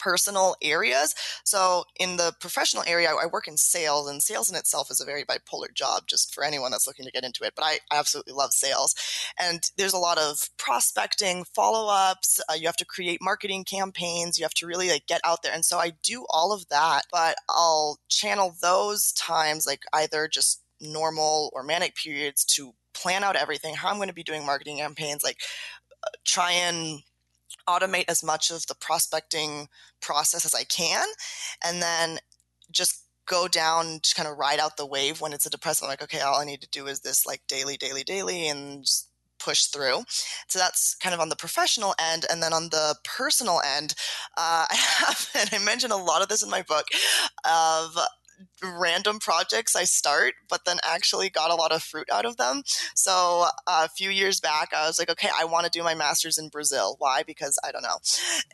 personal 0.00 0.57
areas. 0.62 1.14
So 1.45 1.85
in 1.99 2.16
the 2.16 2.35
professional 2.40 2.85
area, 2.87 3.11
I 3.11 3.26
work 3.26 3.47
in 3.47 3.57
sales, 3.57 4.09
and 4.09 4.23
sales 4.23 4.50
in 4.50 4.57
itself 4.57 4.90
is 4.90 5.00
a 5.00 5.04
very 5.04 5.25
bipolar 5.25 5.73
job, 5.75 6.04
just 6.09 6.35
for 6.35 6.45
anyone 6.45 6.71
that's 6.71 6.87
looking 6.87 7.04
to 7.04 7.12
get 7.12 7.25
into 7.25 7.45
it. 7.45 7.52
But 7.54 7.64
I 7.64 7.78
absolutely 7.92 8.33
love 8.33 8.52
sales, 8.52 8.95
and 9.38 9.62
there's 9.76 9.92
a 9.92 9.99
lot 9.99 10.19
of 10.19 10.49
prospecting, 10.59 11.45
follow 11.45 11.92
ups. 11.92 12.40
Uh, 12.49 12.54
you 12.54 12.66
have 12.66 12.76
to 12.76 12.85
create 12.85 13.21
marketing 13.23 13.64
campaigns. 13.64 14.38
You 14.38 14.45
have 14.45 14.54
to 14.54 14.66
really 14.66 14.88
like 14.90 15.07
get 15.07 15.21
out 15.25 15.42
there, 15.42 15.52
and 15.52 15.64
so 15.64 15.78
I 15.78 15.92
do 16.02 16.26
all 16.30 16.52
of 16.52 16.69
that. 16.69 17.02
But 17.12 17.37
I'll 17.49 17.99
channel 18.09 18.54
those 18.61 19.12
times 19.12 19.66
like 19.66 19.83
either 19.92 20.28
just 20.28 20.62
normal 20.80 21.50
or 21.52 21.62
manic 21.62 21.95
periods 21.95 22.45
to 22.45 22.73
plan 22.95 23.25
out 23.25 23.37
everything, 23.37 23.75
how 23.75 23.90
I'm 23.90 23.97
going 23.97 24.09
to 24.09 24.14
be 24.14 24.23
doing 24.23 24.45
marketing 24.45 24.78
campaigns, 24.78 25.23
like 25.23 25.38
uh, 26.02 26.09
try 26.25 26.52
and 26.52 27.02
automate 27.69 28.07
as 28.09 28.23
much 28.23 28.50
of 28.50 28.67
the 28.67 28.75
prospecting 28.75 29.69
process 30.00 30.45
as 30.45 30.55
I 30.55 30.64
can, 30.64 31.07
and 31.64 31.83
then 31.83 32.19
just 32.71 33.05
go 33.26 33.47
down, 33.47 34.00
to 34.02 34.14
kind 34.14 34.29
of 34.29 34.37
ride 34.38 34.59
out 34.59 34.76
the 34.76 34.87
wave 34.87 35.21
when 35.21 35.33
it's 35.33 35.47
a 35.47 35.50
depressant. 35.50 35.87
I'm 35.87 35.93
like, 35.93 36.02
okay, 36.02 36.21
all 36.21 36.40
I 36.40 36.45
need 36.45 36.62
to 36.62 36.69
do 36.71 36.87
is 36.87 37.00
this 37.00 37.25
like 37.25 37.43
daily, 37.47 37.76
daily, 37.76 38.02
daily, 38.02 38.49
and 38.49 38.85
push 39.38 39.67
through. 39.67 40.02
So 40.49 40.59
that's 40.59 40.95
kind 40.97 41.14
of 41.14 41.21
on 41.21 41.31
the 41.31 41.37
professional 41.37 41.95
end. 41.99 42.26
And 42.31 42.43
then 42.43 42.52
on 42.52 42.64
the 42.71 42.97
personal 43.05 43.61
end, 43.64 43.95
uh, 44.37 44.67
I 44.71 44.75
have, 44.75 45.31
and 45.35 45.50
I 45.52 45.64
mentioned 45.64 45.93
a 45.93 45.97
lot 45.97 46.23
of 46.23 46.29
this 46.29 46.43
in 46.43 46.50
my 46.50 46.62
book, 46.62 46.87
of 47.45 47.97
random 48.62 49.19
projects 49.19 49.75
I 49.75 49.85
start, 49.85 50.35
but 50.49 50.64
then 50.64 50.79
actually 50.85 51.31
got 51.31 51.50
a 51.50 51.55
lot 51.55 51.73
of 51.73 51.83
fruit 51.83 52.09
out 52.11 52.26
of 52.26 52.37
them. 52.37 52.62
So 52.95 53.47
uh, 53.67 53.87
a 53.87 53.88
few 53.88 54.11
years 54.11 54.40
back, 54.40 54.73
I 54.75 54.87
was 54.87 54.99
like, 54.99 55.11
okay, 55.11 55.31
I 55.38 55.45
want 55.45 55.64
to 55.64 55.71
do 55.71 55.83
my 55.83 55.95
master's 55.95 56.38
in 56.38 56.49
Brazil. 56.49 56.97
Why? 56.99 57.23
Because 57.23 57.59
I 57.64 57.73
don't 57.73 57.83
know. 57.83 57.99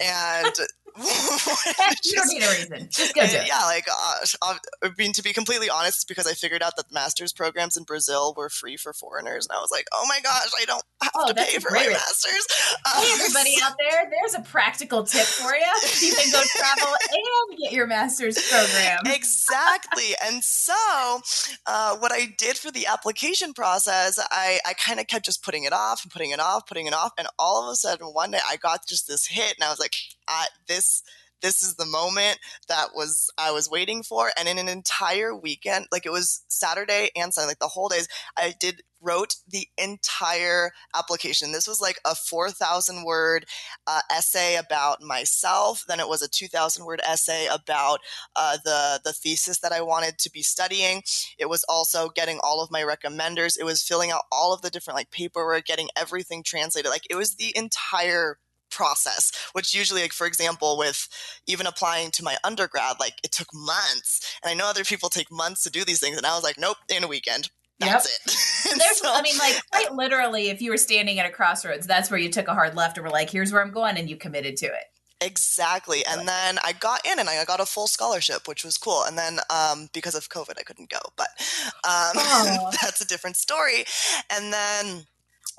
And 0.01 0.55
you 2.05 2.15
don't 2.15 2.29
need 2.29 2.43
a 2.43 2.49
reason. 2.49 2.89
Just 2.91 3.15
go 3.15 3.27
do 3.27 3.37
it. 3.37 3.47
Yeah, 3.47 3.65
like 3.65 3.87
uh, 3.89 4.55
I 4.83 4.91
mean, 4.99 5.13
to 5.13 5.23
be 5.23 5.33
completely 5.33 5.69
honest, 5.69 5.99
it's 5.99 6.05
because 6.05 6.27
I 6.27 6.33
figured 6.33 6.63
out 6.63 6.77
that 6.77 6.93
master's 6.93 7.33
programs 7.33 7.77
in 7.77 7.85
Brazil 7.85 8.35
were 8.37 8.49
free 8.49 8.77
for 8.77 8.93
foreigners, 8.93 9.47
and 9.47 9.57
I 9.57 9.61
was 9.61 9.71
like, 9.71 9.87
oh 9.93 10.05
my 10.09 10.21
gosh, 10.23 10.51
I 10.59 10.65
don't 10.65 10.83
have 11.03 11.13
oh, 11.15 11.29
to 11.29 11.35
pay 11.35 11.59
for 11.59 11.71
my 11.73 11.87
master's. 11.87 12.47
Um, 12.87 13.03
hey, 13.03 13.13
everybody 13.13 13.55
out 13.63 13.75
there, 13.79 14.11
there's 14.11 14.35
a 14.35 14.49
practical 14.49 15.05
tip 15.05 15.27
for 15.27 15.55
you. 15.55 15.67
You 16.01 16.15
can 16.15 16.33
go 16.33 16.43
travel 16.57 16.95
and 17.11 17.59
get 17.59 17.73
your 17.73 17.87
master's 17.87 18.39
program. 18.49 19.01
exactly. 19.07 20.15
and 20.25 20.43
so, 20.43 21.21
uh, 21.67 21.97
what 21.99 22.13
I 22.13 22.29
did 22.39 22.57
for 22.57 22.71
the 22.71 22.87
application 22.87 23.53
process, 23.53 24.19
I, 24.31 24.61
I 24.67 24.73
kind 24.75 25.01
of 25.01 25.07
kept 25.07 25.25
just 25.25 25.45
putting 25.45 25.65
it 25.65 25.73
off 25.73 26.05
and 26.05 26.13
putting 26.13 26.31
it 26.31 26.41
off, 26.41 26.67
putting 26.67 26.87
it 26.87 26.95
off, 26.95 27.13
and 27.19 27.29
all 27.39 27.65
of 27.65 27.73
a 27.73 27.77
sudden, 27.77 28.07
one 28.09 28.31
day, 28.31 28.41
I 28.49 28.57
got 28.57 28.87
just 28.87 29.09
this 29.09 29.27
hit, 29.27 29.57
and 29.57 29.65
I 29.65 29.71
was 29.71 29.79
like, 29.79 29.95
I, 30.29 30.47
this 30.67 30.86
this 31.43 31.63
is 31.63 31.75
the 31.75 31.87
moment 31.87 32.39
that 32.69 32.89
was 32.95 33.31
I 33.39 33.51
was 33.53 33.71
waiting 33.71 34.03
for. 34.03 34.31
And 34.39 34.49
in 34.49 34.59
an 34.59 34.69
entire 34.69 35.35
weekend, 35.35 35.87
like 35.93 36.07
it 36.07 36.13
was 36.13 36.45
Saturday 36.49 37.11
and 37.15 37.33
Sunday, 37.33 37.49
like 37.49 37.59
the 37.59 37.69
whole 37.69 37.89
days, 37.89 38.09
I 38.37 38.55
did 38.59 38.83
wrote 39.01 39.37
the 39.47 39.69
entire 39.79 40.73
application. 40.95 41.53
This 41.53 41.69
was 41.69 41.81
like 41.81 42.01
a 42.05 42.15
4,000 42.15 43.05
word 43.05 43.45
uh, 43.87 44.01
essay 44.11 44.57
about 44.57 45.03
myself. 45.03 45.85
Then 45.87 46.01
it 46.01 46.09
was 46.09 46.23
a 46.23 46.29
2,000 46.29 46.85
word 46.85 47.01
essay 47.07 47.47
about 47.47 48.01
uh, 48.35 48.57
the, 48.65 49.01
the 49.05 49.13
thesis 49.13 49.61
that 49.61 49.73
I 49.73 49.83
wanted 49.83 50.19
to 50.19 50.31
be 50.31 50.43
studying. 50.43 51.03
It 51.39 51.49
was 51.49 51.65
also 51.69 52.09
getting 52.09 52.41
all 52.43 52.63
of 52.63 52.71
my 52.71 52.83
recommenders. 52.83 53.59
It 53.59 53.65
was 53.65 53.83
filling 53.83 54.11
out 54.11 54.23
all 54.33 54.53
of 54.53 54.63
the 54.63 54.71
different 54.71 54.97
like 54.97 55.11
paperwork, 55.11 55.67
getting 55.67 55.89
everything 55.97 56.43
translated. 56.43 56.91
Like 56.91 57.07
it 57.11 57.17
was 57.17 57.35
the 57.37 57.53
entire 57.55 58.39
process, 58.71 59.33
which 59.53 59.75
usually, 59.75 60.03
like, 60.03 60.13
for 60.13 60.27
example, 60.27 60.77
with 60.77 61.09
even 61.47 61.67
applying 61.67 62.11
to 62.13 62.25
my 62.25 62.37
undergrad, 62.45 62.97
like 63.01 63.15
it 63.25 63.33
took 63.33 63.49
months. 63.53 64.39
And 64.43 64.51
I 64.51 64.55
know 64.55 64.69
other 64.69 64.85
people 64.85 65.09
take 65.09 65.31
months 65.31 65.63
to 65.65 65.71
do 65.71 65.85
these 65.85 66.01
things. 66.01 66.17
And 66.17 66.27
I 66.27 66.35
was 66.35 66.45
like, 66.45 66.59
nope, 66.59 66.79
in 66.89 67.05
a 67.05 67.09
weekend. 67.09 67.51
That's 67.79 68.11
yep. 68.11 68.21
it. 68.27 68.79
There's, 68.79 69.01
so, 69.01 69.13
I 69.13 69.23
mean, 69.23 69.37
like, 69.39 69.61
quite 69.71 69.93
literally, 69.93 70.49
if 70.49 70.63
you 70.63 70.71
were 70.71 70.79
standing 70.79 71.19
at 71.19 71.27
a 71.27 71.31
crossroads, 71.31 71.87
that's 71.87 72.11
where 72.11 72.19
you 72.19 72.31
took 72.31 72.49
a 72.49 72.55
hard 72.55 72.75
left 72.75 72.97
and 72.97 73.05
were 73.05 73.11
like, 73.11 73.31
here's 73.31 73.53
where 73.53 73.63
I'm 73.63 73.71
going, 73.71 73.99
and 73.99 74.09
you 74.09 74.17
committed 74.17 74.57
to 74.59 74.67
it. 74.67 74.85
Exactly. 75.21 76.05
And 76.05 76.29
then 76.29 76.59
I 76.63 76.73
got 76.73 77.07
in 77.07 77.19
and 77.19 77.29
I 77.29 77.43
got 77.47 77.61
a 77.61 77.67
full 77.67 77.87
scholarship, 77.87 78.47
which 78.47 78.65
was 78.65 78.77
cool. 78.77 79.03
And 79.05 79.17
then 79.17 79.39
um, 79.49 79.89
because 79.95 80.15
of 80.15 80.29
COVID, 80.29 80.59
I 80.59 80.63
couldn't 80.63 80.91
go, 80.91 80.99
but 81.17 81.29
um, 81.85 82.13
oh. 82.17 82.71
that's 82.83 83.01
a 83.01 83.07
different 83.07 83.37
story. 83.37 83.85
And 84.31 84.53
then 84.53 85.07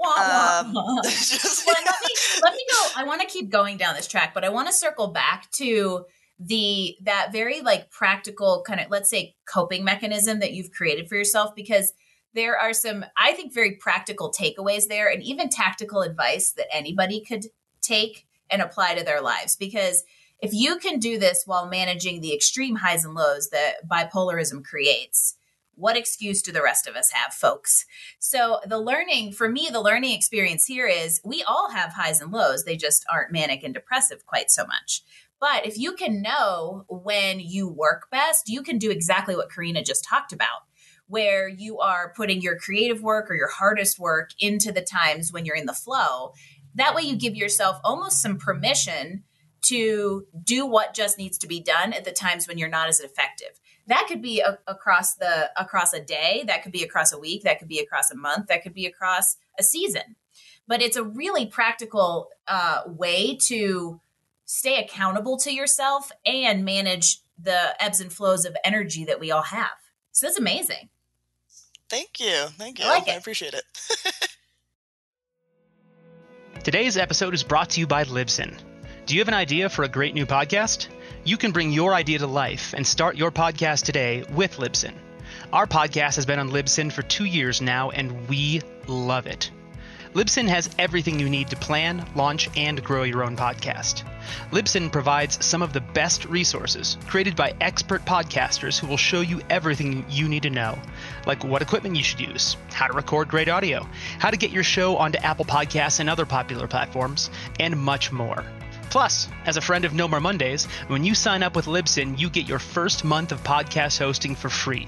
um, 0.05 1.03
just, 1.03 1.65
well, 1.67 1.75
let 1.85 1.95
me 2.01 2.15
let 2.43 2.53
me 2.53 2.65
go. 2.69 2.87
I 2.95 3.03
want 3.05 3.21
to 3.21 3.27
keep 3.27 3.49
going 3.49 3.77
down 3.77 3.95
this 3.95 4.07
track, 4.07 4.33
but 4.33 4.43
I 4.43 4.49
want 4.49 4.67
to 4.67 4.73
circle 4.73 5.07
back 5.07 5.49
to 5.53 6.05
the 6.39 6.95
that 7.01 7.31
very 7.31 7.61
like 7.61 7.89
practical 7.89 8.63
kind 8.65 8.79
of 8.79 8.91
let's 8.91 9.09
say 9.09 9.35
coping 9.51 9.83
mechanism 9.83 10.39
that 10.39 10.53
you've 10.53 10.71
created 10.71 11.09
for 11.09 11.15
yourself 11.15 11.55
because 11.55 11.93
there 12.35 12.57
are 12.57 12.73
some 12.73 13.03
I 13.17 13.33
think 13.33 13.53
very 13.53 13.75
practical 13.75 14.31
takeaways 14.31 14.87
there 14.87 15.09
and 15.09 15.23
even 15.23 15.49
tactical 15.49 16.01
advice 16.01 16.51
that 16.51 16.67
anybody 16.71 17.21
could 17.21 17.45
take 17.81 18.27
and 18.51 18.61
apply 18.61 18.93
to 18.95 19.03
their 19.03 19.21
lives 19.21 19.55
because 19.55 20.03
if 20.39 20.53
you 20.53 20.77
can 20.77 20.99
do 20.99 21.17
this 21.17 21.43
while 21.47 21.67
managing 21.67 22.21
the 22.21 22.35
extreme 22.35 22.75
highs 22.75 23.03
and 23.03 23.15
lows 23.15 23.49
that 23.49 23.87
bipolarism 23.89 24.63
creates 24.63 25.35
what 25.77 25.95
excuse 25.95 26.41
do 26.41 26.51
the 26.51 26.63
rest 26.63 26.87
of 26.87 26.95
us 26.95 27.11
have, 27.11 27.33
folks? 27.33 27.85
So, 28.19 28.59
the 28.65 28.79
learning 28.79 29.33
for 29.33 29.47
me, 29.47 29.69
the 29.71 29.81
learning 29.81 30.13
experience 30.13 30.65
here 30.65 30.87
is 30.87 31.21
we 31.23 31.43
all 31.43 31.69
have 31.69 31.93
highs 31.93 32.19
and 32.19 32.31
lows. 32.31 32.65
They 32.65 32.75
just 32.75 33.05
aren't 33.11 33.31
manic 33.31 33.63
and 33.63 33.73
depressive 33.73 34.25
quite 34.25 34.49
so 34.49 34.65
much. 34.65 35.03
But 35.39 35.67
if 35.67 35.77
you 35.77 35.93
can 35.93 36.23
know 36.23 36.85
when 36.89 37.39
you 37.39 37.69
work 37.69 38.07
best, 38.11 38.49
you 38.49 38.63
can 38.63 38.79
do 38.79 38.89
exactly 38.89 39.35
what 39.35 39.51
Karina 39.51 39.83
just 39.83 40.03
talked 40.03 40.33
about, 40.33 40.63
where 41.05 41.47
you 41.47 41.79
are 41.79 42.11
putting 42.15 42.41
your 42.41 42.57
creative 42.57 43.03
work 43.03 43.29
or 43.29 43.35
your 43.35 43.49
hardest 43.49 43.99
work 43.99 44.31
into 44.39 44.71
the 44.71 44.81
times 44.81 45.31
when 45.31 45.45
you're 45.45 45.55
in 45.55 45.67
the 45.67 45.73
flow. 45.73 46.33
That 46.73 46.95
way, 46.95 47.03
you 47.03 47.15
give 47.15 47.35
yourself 47.35 47.79
almost 47.83 48.19
some 48.19 48.37
permission 48.37 49.23
to 49.63 50.25
do 50.43 50.65
what 50.65 50.95
just 50.95 51.17
needs 51.17 51.37
to 51.39 51.47
be 51.47 51.59
done 51.59 51.93
at 51.93 52.03
the 52.03 52.11
times 52.11 52.47
when 52.47 52.57
you're 52.57 52.69
not 52.69 52.89
as 52.89 52.99
effective 52.99 53.59
that 53.87 54.05
could 54.07 54.21
be 54.21 54.41
a, 54.41 54.59
across 54.67 55.15
the 55.15 55.49
across 55.59 55.93
a 55.93 55.99
day 55.99 56.43
that 56.47 56.63
could 56.63 56.71
be 56.71 56.83
across 56.83 57.11
a 57.11 57.19
week 57.19 57.43
that 57.43 57.59
could 57.59 57.67
be 57.67 57.79
across 57.79 58.11
a 58.11 58.15
month 58.15 58.47
that 58.47 58.63
could 58.63 58.73
be 58.73 58.85
across 58.85 59.37
a 59.59 59.63
season. 59.63 60.15
But 60.67 60.81
it's 60.81 60.97
a 60.97 61.03
really 61.03 61.45
practical 61.45 62.29
uh, 62.47 62.81
way 62.85 63.37
to 63.43 64.01
stay 64.45 64.83
accountable 64.83 65.37
to 65.37 65.53
yourself 65.53 66.11
and 66.25 66.65
manage 66.65 67.19
the 67.41 67.81
ebbs 67.81 68.01
and 68.01 68.11
flows 68.11 68.45
of 68.45 68.55
energy 68.63 69.05
that 69.05 69.19
we 69.19 69.31
all 69.31 69.43
have. 69.43 69.69
So 70.11 70.25
that's 70.25 70.37
amazing. 70.37 70.89
Thank 71.89 72.19
you. 72.19 72.47
Thank 72.57 72.79
you. 72.79 72.85
i, 72.85 72.89
like 72.89 73.07
I 73.07 73.13
appreciate 73.13 73.53
it. 73.53 73.63
Today's 76.63 76.97
episode 76.97 77.33
is 77.33 77.43
brought 77.43 77.69
to 77.71 77.79
you 77.79 77.87
by 77.87 78.03
libsyn. 78.03 78.57
Do 79.05 79.15
you 79.15 79.21
have 79.21 79.29
an 79.29 79.33
idea 79.33 79.69
for 79.69 79.83
a 79.83 79.87
great 79.87 80.13
new 80.13 80.25
podcast 80.25 80.87
you 81.27 81.35
can 81.35 81.51
bring 81.51 81.73
your 81.73 81.93
idea 81.93 82.17
to 82.17 82.25
life 82.25 82.73
and 82.73 82.87
start 82.87 83.17
your 83.17 83.31
podcast 83.31 83.83
today 83.83 84.23
with 84.31 84.55
Libsyn. 84.55 84.93
Our 85.51 85.67
podcast 85.67 86.15
has 86.15 86.25
been 86.25 86.39
on 86.39 86.51
Libsyn 86.51 86.89
for 86.89 87.01
two 87.01 87.25
years 87.25 87.61
now, 87.61 87.89
and 87.89 88.29
we 88.29 88.61
love 88.87 89.27
it. 89.27 89.51
Libsyn 90.13 90.47
has 90.47 90.73
everything 90.79 91.19
you 91.19 91.27
need 91.27 91.49
to 91.49 91.57
plan, 91.57 92.07
launch, 92.15 92.49
and 92.55 92.81
grow 92.81 93.03
your 93.03 93.25
own 93.25 93.35
podcast. 93.35 94.09
Libsyn 94.51 94.89
provides 94.89 95.43
some 95.45 95.61
of 95.61 95.73
the 95.73 95.81
best 95.81 96.23
resources 96.23 96.97
created 97.07 97.35
by 97.35 97.53
expert 97.59 98.05
podcasters 98.05 98.79
who 98.79 98.87
will 98.87 98.95
show 98.95 99.19
you 99.19 99.41
everything 99.49 100.05
you 100.09 100.29
need 100.29 100.43
to 100.43 100.49
know, 100.49 100.79
like 101.25 101.43
what 101.43 101.61
equipment 101.61 101.97
you 101.97 102.03
should 102.03 102.21
use, 102.21 102.55
how 102.71 102.87
to 102.87 102.93
record 102.93 103.27
great 103.27 103.49
audio, 103.49 103.85
how 104.19 104.29
to 104.29 104.37
get 104.37 104.51
your 104.51 104.63
show 104.63 104.95
onto 104.95 105.19
Apple 105.19 105.43
Podcasts 105.43 105.99
and 105.99 106.09
other 106.09 106.25
popular 106.25 106.67
platforms, 106.67 107.29
and 107.59 107.77
much 107.77 108.13
more. 108.13 108.45
Plus, 108.89 109.27
as 109.45 109.57
a 109.57 109.61
friend 109.61 109.85
of 109.85 109.93
No 109.93 110.07
More 110.07 110.21
Mondays, 110.21 110.65
when 110.87 111.03
you 111.03 111.13
sign 111.13 111.43
up 111.43 111.55
with 111.55 111.65
Libsyn, 111.65 112.17
you 112.17 112.29
get 112.29 112.47
your 112.47 112.59
first 112.59 113.03
month 113.03 113.31
of 113.31 113.43
podcast 113.43 113.99
hosting 113.99 114.35
for 114.35 114.49
free. 114.49 114.87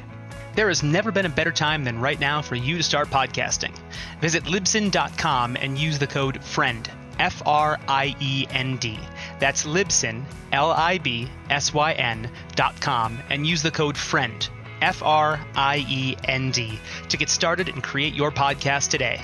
There 0.56 0.68
has 0.70 0.84
never 0.84 1.12
been 1.12 1.25
a 1.25 1.29
better 1.29 1.51
time 1.51 1.84
than 1.84 2.00
right 2.00 2.20
now 2.20 2.41
for 2.41 2.56
you 2.56 2.77
to 2.77 2.84
start 2.84 3.10
podcasting. 3.10 3.74
Visit 4.20 4.46
libsyn.com 4.46 5.58
and 5.58 5.77
use 5.77 6.00
the 6.00 6.08
code 6.08 6.44
FRIEND, 6.44 6.89
F 7.20 7.41
R 7.46 7.79
I 7.88 8.15
E 8.20 8.48
N 8.50 8.77
D. 8.77 9.00
That's 9.39 9.65
Libsyn, 9.65 10.24
L 10.51 10.72
I 10.72 10.98
B 10.98 11.29
S 11.50 11.74
Y 11.74 11.94
N 11.94 12.32
dot 12.56 12.79
com, 12.82 13.20
and 13.29 13.46
use 13.46 13.62
the 13.62 13.72
code 13.72 13.98
FRIEND, 13.98 14.50
F 14.82 15.03
R 15.03 15.39
I 15.56 15.86
E 15.88 16.15
N 16.24 16.51
D, 16.51 16.79
to 17.10 17.18
get 17.18 17.29
started 17.29 17.70
and 17.70 17.84
create 17.84 18.13
your 18.13 18.32
podcast 18.32 18.89
today. 18.89 19.22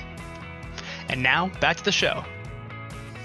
And 1.08 1.22
now, 1.22 1.48
back 1.60 1.76
to 1.76 1.84
the 1.84 1.92
show. 1.92 2.24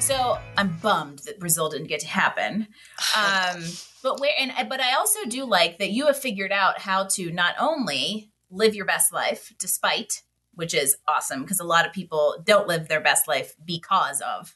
So 0.01 0.39
I'm 0.58 0.75
bummed 0.81 1.20
that 1.20 1.39
Brazil 1.39 1.70
didn't 1.70 1.88
get 1.88 2.00
to 2.00 2.08
happen. 2.08 2.67
Um, 3.15 3.63
but 4.01 4.20
where 4.20 4.31
and 4.39 4.51
but 4.67 4.81
I 4.81 4.96
also 4.96 5.20
do 5.27 5.46
like 5.46 5.77
that 5.77 5.91
you 5.91 6.08
have 6.08 6.17
figured 6.17 6.51
out 6.51 6.79
how 6.79 7.05
to 7.12 7.31
not 7.31 7.53
only 7.60 8.31
live 8.50 8.74
your 8.74 8.86
best 8.86 9.13
life 9.13 9.53
despite, 9.60 10.24
which 10.55 10.74
is 10.74 10.98
awesome 11.08 11.43
because 11.43 11.60
a 11.60 11.65
lot 11.65 11.86
of 11.86 11.93
people 11.93 12.41
don't 12.43 12.67
live 12.67 12.88
their 12.88 13.00
best 13.00 13.27
life 13.27 13.53
because 13.63 14.22
of 14.22 14.55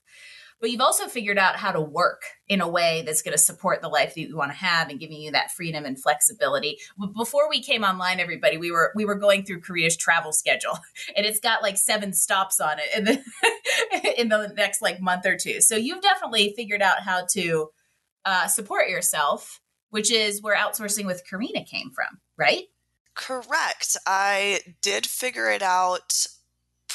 but 0.62 0.72
you've 0.72 0.82
also 0.82 1.08
figured 1.08 1.38
out 1.38 1.58
how 1.58 1.72
to 1.72 1.82
work 1.82 2.24
in 2.48 2.62
a 2.62 2.68
way 2.68 3.04
that's 3.06 3.22
going 3.22 3.34
to 3.34 3.38
support 3.38 3.82
the 3.82 3.90
life 3.90 4.16
that 4.16 4.22
you 4.22 4.36
want 4.36 4.52
to 4.52 4.58
have 4.58 4.90
and 4.90 5.00
giving 5.00 5.22
you 5.22 5.32
that 5.32 5.52
freedom 5.52 5.86
and 5.86 6.02
flexibility. 6.02 6.78
Before 7.16 7.50
we 7.50 7.62
came 7.62 7.84
online, 7.84 8.20
everybody, 8.20 8.58
we 8.58 8.72
were 8.72 8.92
we 8.96 9.06
were 9.06 9.16
going 9.16 9.44
through 9.44 9.62
Karina's 9.62 9.98
travel 9.98 10.32
schedule, 10.32 10.78
and 11.16 11.26
it's 11.26 11.40
got 11.40 11.62
like 11.62 11.78
seven 11.78 12.14
stops 12.14 12.60
on 12.60 12.78
it 12.80 12.88
in 12.96 13.04
the 13.04 13.22
in 14.20 14.30
the 14.30 14.54
next 14.56 14.82
like 14.82 15.02
month 15.02 15.26
or 15.26 15.38
two. 15.38 15.62
So 15.62 15.76
you've 15.76 16.02
definitely 16.02 16.54
figured 16.56 16.82
out 16.82 17.02
how 17.02 17.26
to 17.34 17.70
uh, 18.26 18.48
support 18.48 18.90
yourself, 18.90 19.60
which 19.90 20.12
is 20.12 20.42
where 20.42 20.56
outsourcing 20.56 21.06
with 21.06 21.24
Karina 21.30 21.64
came 21.64 21.92
from, 21.92 22.20
right? 22.38 22.64
Correct. 23.14 23.96
I 24.06 24.60
did 24.82 25.06
figure 25.06 25.50
it 25.50 25.62
out 25.62 26.28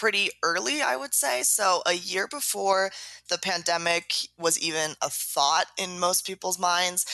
pretty 0.00 0.30
early, 0.42 0.80
I 0.80 0.96
would 0.96 1.12
say. 1.12 1.42
So, 1.42 1.82
a 1.86 1.92
year 1.92 2.26
before 2.26 2.90
the 3.28 3.38
pandemic 3.38 4.14
was 4.38 4.58
even 4.58 4.92
a 5.02 5.10
thought 5.10 5.66
in 5.78 6.00
most 6.00 6.26
people's 6.26 6.58
minds, 6.58 7.04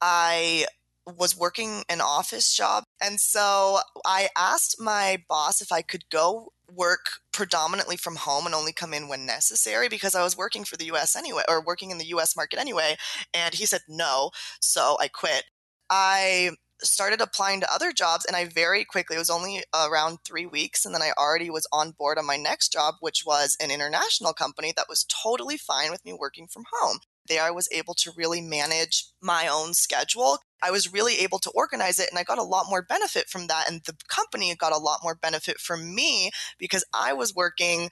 I 0.00 0.66
was 1.06 1.36
working 1.36 1.84
an 1.88 2.00
office 2.00 2.54
job. 2.54 2.84
And 3.00 3.20
so 3.20 3.78
I 4.06 4.28
asked 4.36 4.80
my 4.80 5.22
boss 5.28 5.60
if 5.60 5.72
I 5.72 5.82
could 5.82 6.04
go 6.10 6.52
work 6.72 7.20
predominantly 7.32 7.96
from 7.96 8.16
home 8.16 8.46
and 8.46 8.54
only 8.54 8.72
come 8.72 8.94
in 8.94 9.08
when 9.08 9.26
necessary 9.26 9.88
because 9.88 10.14
I 10.14 10.22
was 10.22 10.36
working 10.36 10.64
for 10.64 10.76
the 10.76 10.86
US 10.92 11.16
anyway, 11.16 11.42
or 11.48 11.62
working 11.64 11.90
in 11.90 11.98
the 11.98 12.06
US 12.06 12.36
market 12.36 12.58
anyway. 12.58 12.96
And 13.34 13.54
he 13.54 13.66
said 13.66 13.82
no. 13.88 14.30
So 14.60 14.96
I 15.00 15.08
quit. 15.08 15.44
I 15.90 16.50
started 16.82 17.20
applying 17.20 17.60
to 17.60 17.72
other 17.72 17.92
jobs 17.92 18.24
and 18.24 18.36
I 18.36 18.44
very 18.46 18.84
quickly, 18.84 19.16
it 19.16 19.18
was 19.18 19.30
only 19.30 19.62
around 19.74 20.18
three 20.24 20.46
weeks, 20.46 20.84
and 20.84 20.94
then 20.94 21.02
I 21.02 21.12
already 21.18 21.50
was 21.50 21.66
on 21.72 21.92
board 21.92 22.18
on 22.18 22.26
my 22.26 22.36
next 22.36 22.72
job, 22.72 22.94
which 23.00 23.24
was 23.26 23.56
an 23.60 23.70
international 23.70 24.32
company 24.32 24.72
that 24.76 24.88
was 24.88 25.04
totally 25.04 25.56
fine 25.56 25.90
with 25.90 26.04
me 26.04 26.12
working 26.12 26.46
from 26.46 26.64
home. 26.72 26.98
There, 27.28 27.42
I 27.42 27.50
was 27.50 27.68
able 27.70 27.94
to 27.94 28.10
really 28.16 28.40
manage 28.40 29.06
my 29.20 29.46
own 29.46 29.74
schedule. 29.74 30.38
I 30.60 30.70
was 30.72 30.92
really 30.92 31.18
able 31.20 31.38
to 31.40 31.50
organize 31.50 31.98
it, 32.00 32.10
and 32.10 32.18
I 32.18 32.24
got 32.24 32.38
a 32.38 32.42
lot 32.42 32.66
more 32.68 32.82
benefit 32.82 33.28
from 33.28 33.46
that. 33.46 33.70
And 33.70 33.82
the 33.84 33.96
company 34.08 34.54
got 34.56 34.72
a 34.72 34.78
lot 34.78 35.00
more 35.02 35.14
benefit 35.14 35.60
from 35.60 35.94
me 35.94 36.30
because 36.58 36.84
I 36.92 37.12
was 37.12 37.34
working 37.34 37.90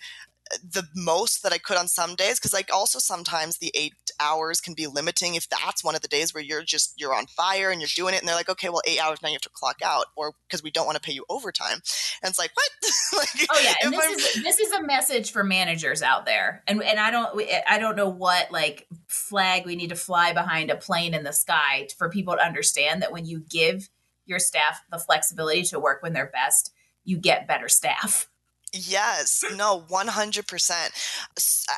the 0.63 0.85
most 0.97 1.43
that 1.43 1.53
I 1.53 1.59
could 1.59 1.77
on 1.77 1.89
some 1.89 2.17
days 2.17 2.39
because 2.39 2.53
like 2.53 2.71
also 2.73 2.99
sometimes 2.99 3.59
the 3.59 3.71
eight 3.75 3.95
hours 4.21 4.61
can 4.61 4.75
be 4.75 4.87
limiting 4.87 5.35
if 5.35 5.49
that's 5.49 5.83
one 5.83 5.95
of 5.95 6.03
the 6.03 6.09
days 6.09 6.35
where 6.35 6.43
you're 6.43 6.63
just 6.63 7.01
you're 7.01 7.15
on 7.15 7.27
fire 7.27 7.71
and 7.71 7.81
you're 7.81 7.89
doing 7.95 8.15
it 8.15 8.21
and 8.21 8.29
they're 8.29 8.37
like 8.37 8.49
okay 8.49 8.69
well 8.69 8.83
eight 8.87 9.01
hours 9.01 9.21
now 9.23 9.29
you 9.29 9.35
have 9.35 9.41
to 9.41 9.51
clock 9.51 9.81
out 9.83 10.07
or 10.17 10.33
because 10.47 10.63
we 10.63 10.71
don't 10.71 10.87
want 10.87 10.97
to 10.97 11.03
pay 11.03 11.13
you 11.13 11.25
overtime. 11.29 11.81
And 12.23 12.31
it's 12.31 12.39
like 12.39 12.53
what? 12.55 12.71
Like, 13.13 13.49
oh 13.51 13.61
yeah 13.63 13.75
and 13.83 13.93
this 13.93 14.37
is 14.37 14.43
this 14.45 14.61
is 14.61 14.73
a 14.73 14.83
message 14.83 15.33
for 15.33 15.43
managers 15.43 16.01
out 16.01 16.27
there 16.27 16.63
and 16.67 16.83
and 16.83 16.99
I 16.99 17.11
don't 17.11 17.43
I 17.69 17.79
don't 17.79 17.97
know 17.97 18.09
what 18.09 18.51
like 18.53 18.87
flag 19.09 19.67
we 19.67 19.75
need 19.75 19.89
to 19.89 19.97
fly 19.97 20.33
behind 20.33 20.71
a 20.71 20.77
plane 20.77 21.13
in 21.13 21.25
the 21.25 21.33
sky 21.33 21.89
for 21.99 22.09
people 22.09 22.35
to 22.35 22.45
understand 22.45 23.03
that 23.03 23.13
when 23.13 23.27
you 23.27 23.41
give 23.41 23.89
your 24.27 24.39
staff 24.39 24.83
the 24.91 24.99
flexibility 24.99 25.65
to 25.65 25.81
work 25.81 26.03
when 26.03 26.13
they're 26.13 26.31
best 26.33 26.73
you 27.05 27.19
get 27.19 27.49
better 27.49 27.69
staff 27.69 28.29
Yes, 28.73 29.43
no, 29.57 29.85
100%. 29.89 30.91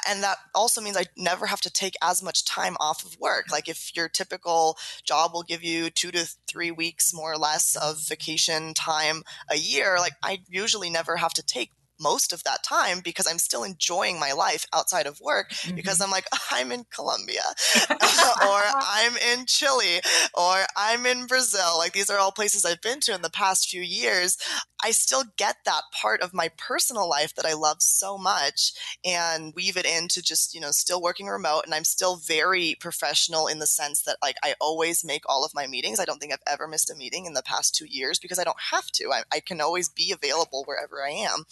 And 0.08 0.22
that 0.22 0.36
also 0.54 0.80
means 0.80 0.96
I 0.96 1.04
never 1.16 1.46
have 1.46 1.60
to 1.62 1.70
take 1.70 1.94
as 2.02 2.22
much 2.22 2.44
time 2.44 2.76
off 2.80 3.04
of 3.04 3.18
work. 3.18 3.46
Like 3.50 3.68
if 3.68 3.94
your 3.96 4.08
typical 4.08 4.76
job 5.04 5.32
will 5.32 5.42
give 5.42 5.62
you 5.62 5.90
two 5.90 6.10
to 6.12 6.28
three 6.46 6.70
weeks 6.70 7.14
more 7.14 7.32
or 7.32 7.38
less 7.38 7.76
of 7.76 8.00
vacation 8.00 8.74
time 8.74 9.22
a 9.48 9.56
year, 9.56 9.96
like 9.98 10.14
I 10.22 10.40
usually 10.48 10.90
never 10.90 11.16
have 11.16 11.32
to 11.34 11.42
take 11.42 11.70
most 12.02 12.32
of 12.32 12.42
that 12.44 12.64
time 12.64 13.00
because 13.02 13.26
I'm 13.26 13.38
still 13.38 13.62
enjoying 13.62 14.18
my 14.18 14.32
life 14.32 14.66
outside 14.74 15.06
of 15.06 15.20
work 15.20 15.50
mm-hmm. 15.50 15.76
because 15.76 16.00
I'm 16.00 16.10
like, 16.10 16.26
I'm 16.50 16.72
in 16.72 16.84
Colombia 16.92 17.42
or 17.90 18.62
I'm 18.74 19.16
in 19.16 19.46
Chile 19.46 20.00
or 20.34 20.64
I'm 20.76 21.06
in 21.06 21.26
Brazil. 21.26 21.78
Like 21.78 21.92
these 21.92 22.10
are 22.10 22.18
all 22.18 22.32
places 22.32 22.64
I've 22.64 22.82
been 22.82 23.00
to 23.00 23.14
in 23.14 23.22
the 23.22 23.30
past 23.30 23.68
few 23.68 23.82
years. 23.82 24.36
I 24.84 24.90
still 24.90 25.24
get 25.36 25.58
that 25.64 25.82
part 25.92 26.22
of 26.22 26.34
my 26.34 26.50
personal 26.58 27.08
life 27.08 27.34
that 27.36 27.46
I 27.46 27.52
love 27.52 27.80
so 27.80 28.18
much 28.18 28.72
and 29.04 29.54
weave 29.54 29.76
it 29.76 29.86
into 29.86 30.20
just, 30.22 30.54
you 30.54 30.60
know, 30.60 30.72
still 30.72 31.00
working 31.00 31.26
remote. 31.26 31.62
And 31.64 31.74
I'm 31.74 31.84
still 31.84 32.16
very 32.16 32.76
professional 32.80 33.46
in 33.46 33.60
the 33.60 33.66
sense 33.66 34.02
that 34.02 34.16
like 34.20 34.36
I 34.42 34.54
always 34.60 35.04
make 35.04 35.22
all 35.28 35.44
of 35.44 35.54
my 35.54 35.66
meetings. 35.68 36.00
I 36.00 36.04
don't 36.04 36.18
think 36.18 36.32
I've 36.32 36.52
ever 36.52 36.66
missed 36.66 36.90
a 36.90 36.96
meeting 36.96 37.26
in 37.26 37.34
the 37.34 37.42
past 37.42 37.74
two 37.76 37.86
years 37.88 38.18
because 38.18 38.38
I 38.40 38.44
don't 38.44 38.60
have 38.72 38.90
to. 38.92 39.12
I, 39.12 39.22
I 39.32 39.40
can 39.40 39.60
always 39.60 39.88
be 39.88 40.12
available 40.12 40.64
wherever 40.64 41.02
I 41.02 41.10
am. 41.10 41.44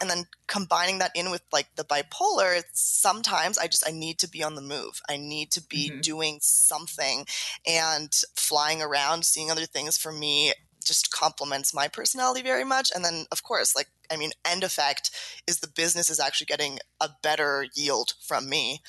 And 0.00 0.10
then 0.10 0.26
combining 0.46 0.98
that 0.98 1.12
in 1.14 1.30
with 1.30 1.42
like 1.52 1.68
the 1.76 1.84
bipolar, 1.84 2.62
sometimes 2.72 3.58
I 3.58 3.66
just, 3.66 3.86
I 3.86 3.92
need 3.92 4.18
to 4.20 4.28
be 4.28 4.42
on 4.42 4.54
the 4.54 4.62
move. 4.62 5.00
I 5.08 5.16
need 5.16 5.50
to 5.52 5.62
be 5.62 5.90
mm-hmm. 5.90 6.00
doing 6.00 6.38
something 6.42 7.26
and 7.66 8.12
flying 8.34 8.82
around, 8.82 9.24
seeing 9.24 9.50
other 9.50 9.66
things 9.66 9.96
for 9.96 10.12
me 10.12 10.52
just 10.84 11.10
complements 11.10 11.74
my 11.74 11.88
personality 11.88 12.42
very 12.42 12.64
much. 12.64 12.92
And 12.94 13.04
then, 13.04 13.26
of 13.32 13.42
course, 13.42 13.74
like, 13.74 13.88
I 14.10 14.16
mean, 14.16 14.32
end 14.44 14.62
effect 14.62 15.10
is 15.46 15.60
the 15.60 15.68
business 15.68 16.10
is 16.10 16.20
actually 16.20 16.46
getting 16.46 16.78
a 17.00 17.08
better 17.22 17.66
yield 17.74 18.12
from 18.20 18.48
me 18.48 18.82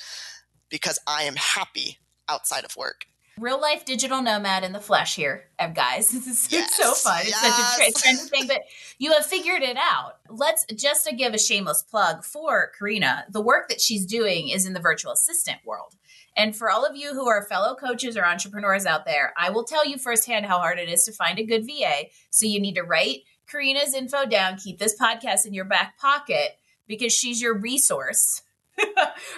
because 0.68 0.98
I 1.06 1.22
am 1.22 1.36
happy 1.36 1.98
outside 2.28 2.64
of 2.64 2.76
work. 2.76 3.06
Real 3.38 3.60
life 3.60 3.84
digital 3.84 4.22
nomad 4.22 4.64
in 4.64 4.72
the 4.72 4.80
flesh 4.80 5.14
here, 5.14 5.44
guys. 5.74 6.10
This 6.12 6.26
is 6.26 6.50
yes, 6.50 6.74
so 6.74 6.94
fun. 6.94 7.20
It's 7.20 7.38
such 7.38 7.88
a 7.88 7.92
trendy 7.92 8.30
thing, 8.30 8.46
but 8.46 8.62
you 8.98 9.12
have 9.12 9.26
figured 9.26 9.62
it 9.62 9.76
out. 9.76 10.14
Let's 10.30 10.64
just 10.74 11.06
to 11.06 11.14
give 11.14 11.34
a 11.34 11.38
shameless 11.38 11.82
plug 11.82 12.24
for 12.24 12.72
Karina. 12.78 13.26
The 13.28 13.42
work 13.42 13.68
that 13.68 13.82
she's 13.82 14.06
doing 14.06 14.48
is 14.48 14.64
in 14.64 14.72
the 14.72 14.80
virtual 14.80 15.12
assistant 15.12 15.58
world. 15.66 15.96
And 16.34 16.56
for 16.56 16.70
all 16.70 16.86
of 16.86 16.96
you 16.96 17.12
who 17.12 17.28
are 17.28 17.42
fellow 17.42 17.74
coaches 17.74 18.16
or 18.16 18.24
entrepreneurs 18.24 18.86
out 18.86 19.04
there, 19.04 19.34
I 19.36 19.50
will 19.50 19.64
tell 19.64 19.86
you 19.86 19.98
firsthand 19.98 20.46
how 20.46 20.58
hard 20.58 20.78
it 20.78 20.88
is 20.88 21.04
to 21.04 21.12
find 21.12 21.38
a 21.38 21.44
good 21.44 21.66
VA. 21.66 22.06
So 22.30 22.46
you 22.46 22.58
need 22.58 22.76
to 22.76 22.84
write 22.84 23.20
Karina's 23.46 23.92
info 23.92 24.24
down, 24.24 24.56
keep 24.56 24.78
this 24.78 24.98
podcast 24.98 25.44
in 25.46 25.52
your 25.52 25.66
back 25.66 25.98
pocket 25.98 26.58
because 26.86 27.12
she's 27.12 27.42
your 27.42 27.54
resource 27.58 28.42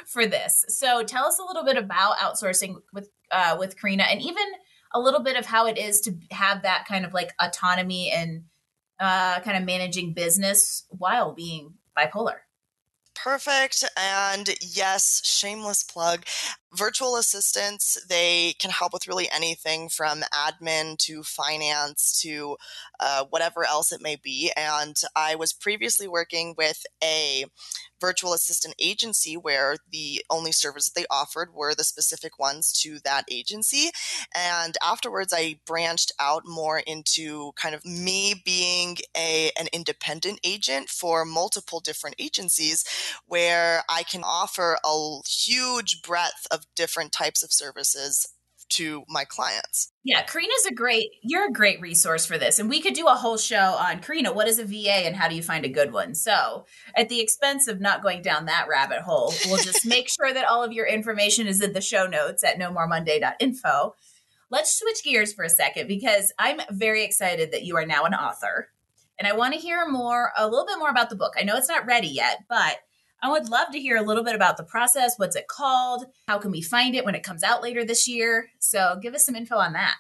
for 0.07 0.25
this. 0.25 0.65
So 0.69 1.03
tell 1.03 1.27
us 1.27 1.41
a 1.41 1.45
little 1.45 1.65
bit 1.65 1.77
about 1.77 2.19
outsourcing 2.19 2.77
with 2.93 3.11
uh, 3.31 3.57
with 3.59 3.81
Karina, 3.81 4.05
and 4.05 4.21
even 4.21 4.45
a 4.95 5.01
little 5.01 5.21
bit 5.21 5.37
of 5.37 5.47
how 5.47 5.67
it 5.67 5.79
is 5.79 6.01
to 6.03 6.17
have 6.31 6.63
that 6.63 6.87
kind 6.87 7.05
of 7.05 7.13
like 7.13 7.33
autonomy 7.41 8.11
and 8.11 8.45
uh, 8.99 9.41
kind 9.41 9.57
of 9.57 9.65
managing 9.65 10.13
business 10.13 10.85
while 10.89 11.33
being 11.33 11.75
bipolar. 11.97 12.39
Perfect. 13.15 13.85
And 13.97 14.49
yes, 14.61 15.21
shameless 15.25 15.83
plug. 15.83 16.25
Virtual 16.75 17.17
assistants, 17.17 17.97
they 18.09 18.55
can 18.59 18.71
help 18.71 18.93
with 18.93 19.09
really 19.09 19.29
anything 19.31 19.89
from 19.89 20.23
admin 20.35 20.99
to 20.99 21.23
finance 21.23 22.21
to 22.21 22.59
uh, 23.01 23.25
whatever 23.31 23.65
else 23.65 23.91
it 23.91 24.03
may 24.03 24.17
be. 24.17 24.53
And 24.55 24.95
I 25.17 25.35
was 25.35 25.55
previously 25.55 26.07
working 26.07 26.55
with 26.59 26.85
a 27.03 27.47
virtual 28.01 28.33
assistant 28.33 28.75
agency 28.79 29.37
where 29.37 29.77
the 29.91 30.23
only 30.31 30.53
services 30.53 30.93
they 30.95 31.05
offered 31.11 31.53
were 31.55 31.75
the 31.75 31.85
specific 31.85 32.39
ones 32.39 32.73
to 32.73 32.99
that 33.05 33.25
agency. 33.31 33.91
And 34.35 34.77
afterwards, 34.83 35.33
I 35.35 35.59
branched 35.67 36.13
out 36.21 36.43
more 36.47 36.79
into 36.79 37.53
kind 37.57 37.75
of 37.75 37.85
me 37.85 38.35
being 38.45 38.99
a 39.17 39.51
an 39.59 39.69
independent 39.73 40.41
agent 40.45 40.89
for 40.89 41.25
multiple 41.25 41.81
different 41.81 42.17
agencies 42.19 42.85
where 43.27 43.83
I 43.89 44.03
can 44.03 44.23
offer 44.25 44.79
a 44.85 45.19
huge 45.27 46.03
breadth 46.03 46.47
of 46.51 46.58
different 46.75 47.13
types 47.13 47.43
of 47.43 47.53
services 47.53 48.29
to 48.71 49.03
my 49.09 49.25
clients. 49.25 49.93
Yeah, 50.05 50.23
Karina's 50.23 50.67
a 50.67 50.75
great 50.75 51.09
you're 51.23 51.49
a 51.49 51.53
great 51.53 51.81
resource 51.81 52.27
for 52.27 52.39
this. 52.39 52.59
And 52.59 52.69
we 52.69 52.81
could 52.81 52.95
do 52.95 53.07
a 53.07 53.15
whole 53.15 53.37
show 53.37 53.77
on 53.79 54.01
Karina, 54.01 54.33
what 54.33 54.49
is 54.49 54.59
a 54.59 54.65
VA 54.65 55.07
and 55.07 55.17
how 55.17 55.29
do 55.29 55.35
you 55.35 55.43
find 55.43 55.65
a 55.65 55.71
good 55.71 55.93
one? 55.93 56.15
So, 56.15 56.67
at 56.97 57.09
the 57.09 57.21
expense 57.21 57.69
of 57.69 57.81
not 57.81 58.03
going 58.03 58.23
down 58.23 58.47
that 58.47 58.67
rabbit 58.69 59.01
hole, 59.01 59.33
we'll 59.47 59.63
just 59.63 59.87
make 59.87 60.09
sure 60.09 60.33
that 60.33 60.47
all 60.47 60.63
of 60.63 60.73
your 60.73 60.87
information 60.87 61.47
is 61.47 61.63
in 61.63 61.73
the 61.73 61.81
show 61.81 62.07
notes 62.07 62.45
at 62.45 62.59
nomoremonday.info. 62.59 63.95
Let's 64.51 64.79
switch 64.79 65.05
gears 65.05 65.33
for 65.33 65.45
a 65.45 65.51
second 65.51 65.89
because 65.89 66.33
I'm 66.39 66.61
very 66.71 67.05
excited 67.05 67.53
that 67.53 67.65
you 67.65 67.77
are 67.77 67.87
now 67.87 68.05
an 68.05 68.15
author. 68.15 68.71
And 69.19 69.27
I 69.27 69.37
want 69.37 69.53
to 69.55 69.61
hear 69.61 69.87
more 69.89 70.33
a 70.37 70.49
little 70.49 70.65
bit 70.65 70.79
more 70.79 70.91
about 70.91 71.11
the 71.11 71.17
book. 71.17 71.35
I 71.37 71.43
know 71.43 71.57
it's 71.57 71.69
not 71.69 71.87
ready 71.87 72.07
yet, 72.07 72.45
but 72.49 72.77
I 73.23 73.31
would 73.31 73.49
love 73.49 73.71
to 73.73 73.81
hear 73.81 73.97
a 73.97 74.03
little 74.03 74.25
bit 74.25 74.35
about 74.35 74.57
the 74.57 74.63
process. 74.63 75.15
What's 75.19 75.37
it 75.37 75.49
called? 75.49 76.07
How 76.29 76.39
can 76.39 76.51
we 76.51 76.63
find 76.63 76.95
it 76.95 77.05
when 77.05 77.15
it 77.15 77.23
comes 77.23 77.43
out 77.43 77.63
later 77.63 77.85
this 77.85 78.07
year? 78.07 78.51
So 78.61 78.99
give 79.03 79.15
us 79.15 79.27
some 79.27 79.35
info 79.35 79.57
on 79.57 79.73
that. 79.73 79.97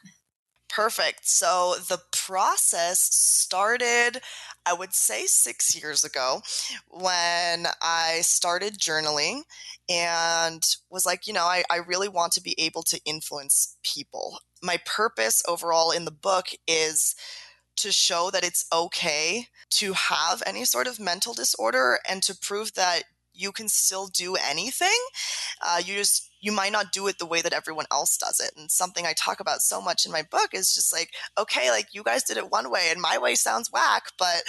Perfect. 0.68 1.26
So 1.26 1.76
the 1.88 1.98
process 2.12 3.00
started, 3.00 4.20
I 4.66 4.74
would 4.74 4.92
say, 4.92 5.24
six 5.24 5.74
years 5.74 6.04
ago 6.04 6.42
when 6.90 7.66
I 7.83 8.20
started 8.20 8.78
journaling 8.78 9.42
and 9.88 10.62
was 10.90 11.07
like, 11.07 11.26
you 11.26 11.33
know, 11.33 11.44
I, 11.44 11.64
I 11.70 11.78
really 11.78 12.09
want 12.09 12.33
to 12.35 12.42
be 12.42 12.54
able 12.59 12.83
to 12.85 13.00
influence 13.07 13.76
people. 13.83 14.38
My 14.62 14.78
purpose 14.85 15.42
overall 15.48 15.90
in 15.90 16.04
the 16.04 16.11
book 16.11 16.48
is 16.66 17.14
to 17.79 17.93
show 17.93 18.31
that 18.31 18.45
it's 18.45 18.67
okay 18.73 19.47
to 19.71 19.93
have 19.93 20.43
any 20.47 20.64
sort 20.64 20.87
of 20.87 21.01
mental 21.01 21.35
disorder 21.35 21.99
and 22.09 22.23
to 22.23 22.37
prove 22.37 22.75
that 22.75 23.05
you 23.33 23.53
can 23.53 23.69
still 23.69 24.09
do 24.09 24.37
anything. 24.37 24.99
Uh, 25.64 25.81
you 25.85 25.95
just 25.95 26.28
you 26.40 26.53
might 26.53 26.72
not 26.72 26.92
do 26.92 27.07
it 27.09 27.18
the 27.18 27.27
way 27.27 27.42
that 27.42 27.53
everyone 27.53 27.87
else 27.90 28.16
does 28.16 28.40
it. 28.40 28.53
And 28.57 28.70
something 28.70 29.07
I 29.07 29.12
talk 29.12 29.40
about 29.40 29.62
so 29.62 29.81
much 29.81 30.07
in 30.07 30.12
my 30.12 30.22
book 30.22 30.51
is 30.53 30.74
just 30.74 30.92
like, 30.92 31.11
okay, 31.37 31.70
like 31.70 31.88
you 31.92 32.03
guys 32.03 32.22
did 32.22 32.37
it 32.37 32.51
one 32.51 32.70
way 32.70 32.88
and 32.90 33.01
my 33.01 33.18
way 33.18 33.35
sounds 33.35 33.72
whack, 33.72 34.12
but 34.18 34.42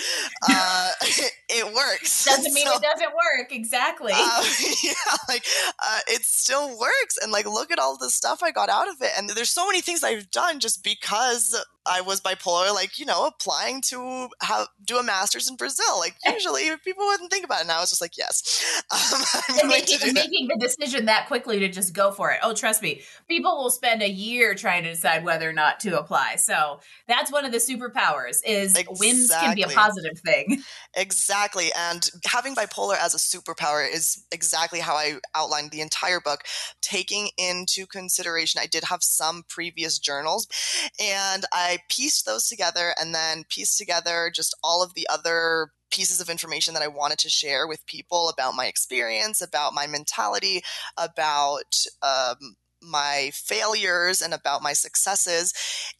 uh, 0.49 0.91
it, 1.49 1.65
works. 1.73 2.25
Doesn't 2.25 2.53
mean 2.53 2.67
so, 2.67 2.75
it 2.75 2.81
doesn't 2.81 3.11
work. 3.11 3.51
Exactly. 3.51 4.13
Uh, 4.15 4.43
yeah, 4.83 4.93
like 5.27 5.45
uh, 5.79 5.99
it 6.07 6.23
still 6.23 6.77
works. 6.77 7.17
And 7.21 7.31
like, 7.31 7.45
look 7.45 7.71
at 7.71 7.79
all 7.79 7.97
the 7.97 8.09
stuff 8.09 8.43
I 8.43 8.51
got 8.51 8.69
out 8.69 8.87
of 8.87 9.01
it. 9.01 9.11
And 9.17 9.29
there's 9.29 9.49
so 9.49 9.65
many 9.65 9.81
things 9.81 10.03
I've 10.03 10.29
done 10.31 10.59
just 10.59 10.83
because 10.83 11.55
I 11.85 12.01
was 12.01 12.21
bipolar, 12.21 12.73
like, 12.73 12.99
you 12.99 13.05
know, 13.05 13.25
applying 13.25 13.81
to 13.87 14.29
have, 14.41 14.67
do 14.83 14.97
a 14.97 15.03
master's 15.03 15.49
in 15.49 15.55
Brazil. 15.55 15.97
Like, 15.97 16.15
usually 16.25 16.69
people 16.83 17.05
wouldn't 17.05 17.31
think 17.31 17.45
about 17.45 17.61
it. 17.61 17.67
Now 17.67 17.81
it's 17.81 17.89
just 17.89 18.01
like, 18.01 18.17
yes. 18.17 18.83
Um, 18.91 19.59
and 19.59 19.69
making, 19.69 20.13
making 20.13 20.49
the 20.49 20.57
decision 20.59 21.05
that 21.05 21.27
quickly 21.27 21.59
to 21.59 21.67
just 21.67 21.78
go 21.91 22.11
for 22.11 22.31
it. 22.31 22.39
Oh, 22.43 22.53
trust 22.53 22.81
me, 22.81 23.01
people 23.27 23.57
will 23.57 23.69
spend 23.69 24.01
a 24.01 24.09
year 24.09 24.53
trying 24.55 24.83
to 24.83 24.91
decide 24.91 25.23
whether 25.23 25.49
or 25.49 25.53
not 25.53 25.79
to 25.81 25.99
apply. 25.99 26.35
So 26.35 26.79
that's 27.07 27.31
one 27.31 27.45
of 27.45 27.51
the 27.51 27.57
superpowers 27.57 28.37
is 28.45 28.75
exactly. 28.75 28.97
wins 28.99 29.31
can 29.31 29.55
be 29.55 29.63
a 29.63 29.67
positive 29.67 30.19
thing. 30.19 30.63
Exactly. 30.95 31.67
And 31.77 32.09
having 32.25 32.55
bipolar 32.55 32.97
as 32.99 33.13
a 33.13 33.17
superpower 33.17 33.87
is 33.87 34.25
exactly 34.31 34.79
how 34.79 34.95
I 34.95 35.19
outlined 35.35 35.69
the 35.69 35.81
entire 35.81 36.19
book, 36.19 36.41
taking 36.81 37.29
into 37.37 37.85
consideration 37.85 38.59
I 38.61 38.65
did 38.65 38.85
have 38.85 39.03
some 39.03 39.43
previous 39.47 39.99
journals 39.99 40.47
and 40.99 41.45
I 41.53 41.79
pieced 41.89 42.25
those 42.25 42.47
together 42.47 42.93
and 42.99 43.13
then 43.13 43.43
pieced 43.49 43.77
together 43.77 44.31
just 44.33 44.57
all 44.63 44.83
of 44.83 44.95
the 44.95 45.07
other 45.09 45.71
pieces 45.89 46.21
of 46.21 46.29
information 46.29 46.73
that 46.73 46.83
I 46.83 46.87
wanted 46.87 47.19
to 47.19 47.29
share 47.29 47.67
with 47.67 47.85
people 47.85 48.29
about 48.29 48.55
my 48.55 48.67
experience, 48.67 49.41
about 49.41 49.73
my 49.73 49.87
mentality, 49.87 50.61
about 50.97 51.75
um, 52.01 52.55
my 52.81 53.31
failures, 53.33 54.21
and 54.21 54.33
about 54.33 54.63
my 54.63 54.73
successes. 54.73 55.53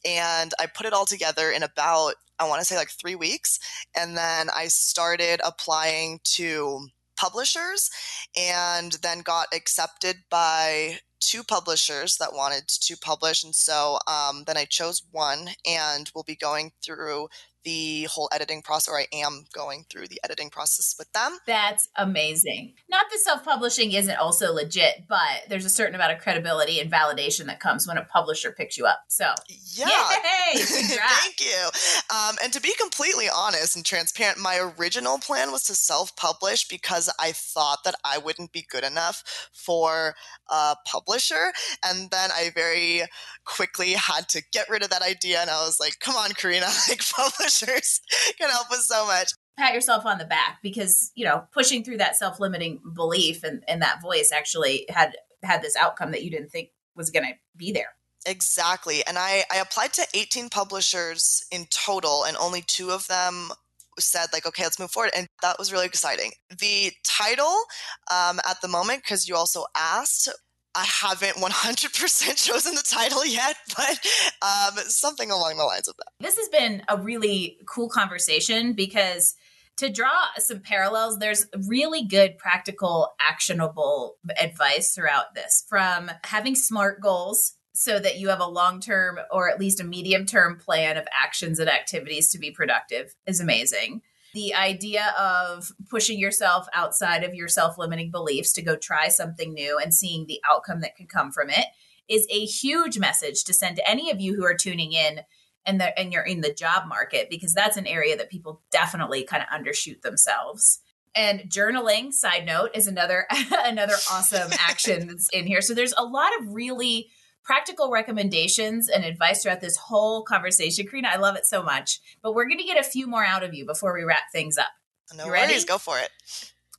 And 0.04 0.52
I 0.58 0.66
put 0.66 0.86
it 0.86 0.92
all 0.92 1.06
together 1.06 1.50
in 1.50 1.62
about, 1.62 2.14
I 2.38 2.48
want 2.48 2.60
to 2.60 2.64
say 2.64 2.76
like 2.76 2.90
three 2.90 3.16
weeks. 3.16 3.58
And 3.96 4.16
then 4.16 4.48
I 4.56 4.68
started 4.68 5.40
applying 5.44 6.20
to 6.36 6.86
publishers 7.16 7.90
and 8.36 8.92
then 9.02 9.20
got 9.20 9.48
accepted 9.54 10.16
by 10.30 10.98
two 11.20 11.44
publishers 11.44 12.16
that 12.16 12.32
wanted 12.32 12.66
to 12.66 12.96
publish. 12.96 13.44
And 13.44 13.54
so 13.54 13.98
um, 14.06 14.44
then 14.46 14.56
I 14.56 14.64
chose 14.64 15.02
one 15.12 15.50
and 15.66 16.10
we'll 16.14 16.24
be 16.24 16.34
going 16.34 16.72
through 16.82 17.28
the 17.64 18.04
whole 18.04 18.28
editing 18.32 18.62
process, 18.62 18.92
or 18.92 18.98
I 18.98 19.06
am 19.12 19.44
going 19.52 19.84
through 19.90 20.08
the 20.08 20.20
editing 20.24 20.50
process 20.50 20.94
with 20.98 21.12
them. 21.12 21.38
That's 21.46 21.88
amazing. 21.96 22.74
Not 22.88 23.06
that 23.10 23.20
self 23.20 23.44
publishing 23.44 23.92
isn't 23.92 24.16
also 24.16 24.52
legit, 24.52 25.04
but 25.08 25.44
there's 25.48 25.64
a 25.64 25.70
certain 25.70 25.94
amount 25.94 26.12
of 26.12 26.18
credibility 26.18 26.80
and 26.80 26.90
validation 26.90 27.46
that 27.46 27.60
comes 27.60 27.86
when 27.86 27.98
a 27.98 28.04
publisher 28.04 28.52
picks 28.52 28.76
you 28.76 28.86
up. 28.86 29.00
So, 29.08 29.32
yeah. 29.48 29.88
Thank 30.54 31.40
you. 31.40 31.68
Um, 32.14 32.36
and 32.42 32.52
to 32.52 32.60
be 32.60 32.72
completely 32.80 33.28
honest 33.34 33.76
and 33.76 33.84
transparent, 33.84 34.38
my 34.38 34.72
original 34.78 35.18
plan 35.18 35.52
was 35.52 35.64
to 35.64 35.74
self 35.74 36.14
publish 36.16 36.68
because 36.68 37.12
I 37.20 37.32
thought 37.32 37.78
that 37.84 37.94
I 38.04 38.18
wouldn't 38.18 38.52
be 38.52 38.66
good 38.68 38.84
enough 38.84 39.22
for 39.52 40.14
a 40.48 40.76
publisher. 40.86 41.52
And 41.84 42.10
then 42.10 42.30
I 42.32 42.50
very 42.54 43.02
quickly 43.44 43.92
had 43.92 44.28
to 44.30 44.42
get 44.52 44.68
rid 44.68 44.82
of 44.82 44.90
that 44.90 45.02
idea. 45.02 45.40
And 45.40 45.50
I 45.50 45.64
was 45.64 45.78
like, 45.80 45.98
come 46.00 46.16
on, 46.16 46.32
Karina, 46.32 46.66
like 46.88 47.02
publishers 47.50 48.00
can 48.38 48.50
help 48.50 48.70
us 48.70 48.86
so 48.86 49.06
much. 49.06 49.32
Pat 49.58 49.74
yourself 49.74 50.06
on 50.06 50.18
the 50.18 50.24
back 50.24 50.58
because, 50.62 51.12
you 51.14 51.24
know, 51.24 51.44
pushing 51.52 51.84
through 51.84 51.98
that 51.98 52.16
self 52.16 52.40
limiting 52.40 52.80
belief 52.94 53.42
and, 53.44 53.62
and 53.68 53.82
that 53.82 54.00
voice 54.00 54.30
actually 54.32 54.86
had 54.88 55.16
had 55.42 55.62
this 55.62 55.76
outcome 55.76 56.12
that 56.12 56.22
you 56.22 56.30
didn't 56.30 56.50
think 56.50 56.70
was 56.94 57.10
going 57.10 57.26
to 57.26 57.32
be 57.56 57.72
there. 57.72 57.94
Exactly. 58.26 59.02
And 59.06 59.16
I, 59.18 59.44
I 59.52 59.58
applied 59.58 59.94
to 59.94 60.06
18 60.14 60.50
publishers 60.50 61.44
in 61.50 61.66
total, 61.70 62.24
and 62.24 62.36
only 62.36 62.62
two 62.62 62.90
of 62.90 63.06
them 63.06 63.50
said 63.98 64.28
like 64.32 64.46
okay 64.46 64.62
let's 64.62 64.78
move 64.78 64.90
forward 64.90 65.10
and 65.14 65.26
that 65.42 65.58
was 65.58 65.72
really 65.72 65.84
exciting 65.84 66.30
the 66.60 66.90
title 67.04 67.64
um, 68.10 68.40
at 68.48 68.58
the 68.62 68.68
moment 68.68 69.02
because 69.02 69.28
you 69.28 69.36
also 69.36 69.66
asked 69.76 70.28
I 70.74 70.84
haven't 70.84 71.36
100% 71.36 72.36
chosen 72.46 72.74
the 72.74 72.82
title 72.82 73.24
yet, 73.24 73.56
but 73.76 73.98
um, 74.42 74.78
something 74.86 75.30
along 75.30 75.56
the 75.56 75.64
lines 75.64 75.88
of 75.88 75.96
that. 75.96 76.12
This 76.20 76.36
has 76.36 76.48
been 76.48 76.82
a 76.88 76.96
really 76.96 77.58
cool 77.66 77.88
conversation 77.88 78.72
because 78.72 79.34
to 79.78 79.90
draw 79.90 80.26
some 80.36 80.60
parallels, 80.60 81.18
there's 81.18 81.46
really 81.66 82.04
good, 82.04 82.38
practical, 82.38 83.14
actionable 83.18 84.16
advice 84.38 84.94
throughout 84.94 85.34
this 85.34 85.64
from 85.68 86.10
having 86.24 86.54
SMART 86.54 87.00
goals 87.00 87.54
so 87.72 87.98
that 87.98 88.18
you 88.18 88.28
have 88.28 88.40
a 88.40 88.46
long 88.46 88.80
term 88.80 89.18
or 89.30 89.50
at 89.50 89.58
least 89.58 89.80
a 89.80 89.84
medium 89.84 90.26
term 90.26 90.58
plan 90.58 90.96
of 90.96 91.06
actions 91.18 91.58
and 91.58 91.70
activities 91.70 92.30
to 92.30 92.38
be 92.38 92.50
productive 92.50 93.14
is 93.26 93.40
amazing 93.40 94.02
the 94.34 94.54
idea 94.54 95.14
of 95.18 95.72
pushing 95.88 96.18
yourself 96.18 96.66
outside 96.74 97.24
of 97.24 97.34
your 97.34 97.48
self 97.48 97.78
limiting 97.78 98.10
beliefs 98.10 98.52
to 98.54 98.62
go 98.62 98.76
try 98.76 99.08
something 99.08 99.52
new 99.52 99.78
and 99.78 99.94
seeing 99.94 100.26
the 100.26 100.40
outcome 100.48 100.80
that 100.80 100.96
could 100.96 101.08
come 101.08 101.32
from 101.32 101.50
it 101.50 101.66
is 102.08 102.26
a 102.30 102.44
huge 102.44 102.98
message 102.98 103.44
to 103.44 103.54
send 103.54 103.76
to 103.76 103.90
any 103.90 104.10
of 104.10 104.20
you 104.20 104.34
who 104.34 104.44
are 104.44 104.56
tuning 104.56 104.92
in 104.92 105.20
and, 105.66 105.80
the, 105.80 105.98
and 105.98 106.12
you're 106.12 106.22
in 106.22 106.40
the 106.40 106.52
job 106.52 106.88
market 106.88 107.28
because 107.30 107.52
that's 107.52 107.76
an 107.76 107.86
area 107.86 108.16
that 108.16 108.30
people 108.30 108.62
definitely 108.70 109.24
kind 109.24 109.42
of 109.42 109.48
undershoot 109.48 110.02
themselves. 110.02 110.80
And 111.14 111.42
journaling, 111.42 112.12
side 112.12 112.46
note, 112.46 112.70
is 112.74 112.86
another 112.86 113.26
another 113.52 113.94
awesome 114.10 114.50
action 114.60 115.08
that's 115.08 115.28
in 115.32 115.46
here. 115.46 115.60
So 115.60 115.74
there's 115.74 115.94
a 115.96 116.04
lot 116.04 116.30
of 116.40 116.52
really 116.52 117.08
practical 117.42 117.90
recommendations 117.90 118.88
and 118.88 119.04
advice 119.04 119.42
throughout 119.42 119.60
this 119.60 119.76
whole 119.76 120.22
conversation. 120.22 120.86
Karina, 120.86 121.08
I 121.08 121.16
love 121.16 121.36
it 121.36 121.46
so 121.46 121.62
much. 121.62 122.00
But 122.22 122.34
we're 122.34 122.46
going 122.46 122.58
to 122.58 122.64
get 122.64 122.78
a 122.78 122.88
few 122.88 123.06
more 123.06 123.24
out 123.24 123.42
of 123.42 123.54
you 123.54 123.66
before 123.66 123.94
we 123.94 124.04
wrap 124.04 124.24
things 124.32 124.58
up. 124.58 124.70
No 125.16 125.24
you 125.24 125.30
worries, 125.30 125.64
go 125.64 125.78
for 125.78 125.98
it. 125.98 126.10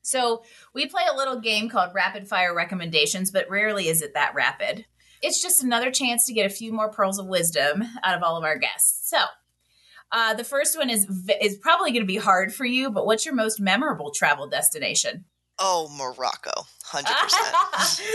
So, 0.03 0.43
we 0.73 0.87
play 0.87 1.03
a 1.11 1.15
little 1.15 1.39
game 1.39 1.69
called 1.69 1.93
rapid 1.93 2.27
fire 2.27 2.55
recommendations, 2.55 3.29
but 3.29 3.49
rarely 3.49 3.87
is 3.87 4.01
it 4.01 4.15
that 4.15 4.33
rapid. 4.33 4.85
It's 5.21 5.41
just 5.41 5.63
another 5.63 5.91
chance 5.91 6.25
to 6.25 6.33
get 6.33 6.47
a 6.47 6.53
few 6.53 6.73
more 6.73 6.89
pearls 6.89 7.19
of 7.19 7.27
wisdom 7.27 7.83
out 8.03 8.17
of 8.17 8.23
all 8.23 8.37
of 8.37 8.43
our 8.43 8.57
guests. 8.57 9.09
So, 9.09 9.19
uh, 10.11 10.33
the 10.33 10.43
first 10.43 10.77
one 10.77 10.89
is 10.89 11.07
is 11.41 11.57
probably 11.57 11.91
going 11.91 12.01
to 12.01 12.07
be 12.07 12.17
hard 12.17 12.53
for 12.53 12.65
you, 12.65 12.89
but 12.89 13.05
what's 13.05 13.25
your 13.25 13.35
most 13.35 13.59
memorable 13.59 14.11
travel 14.11 14.47
destination? 14.47 15.25
Oh, 15.63 15.89
Morocco, 15.95 16.65
hundred 16.83 17.13
percent. 17.21 17.55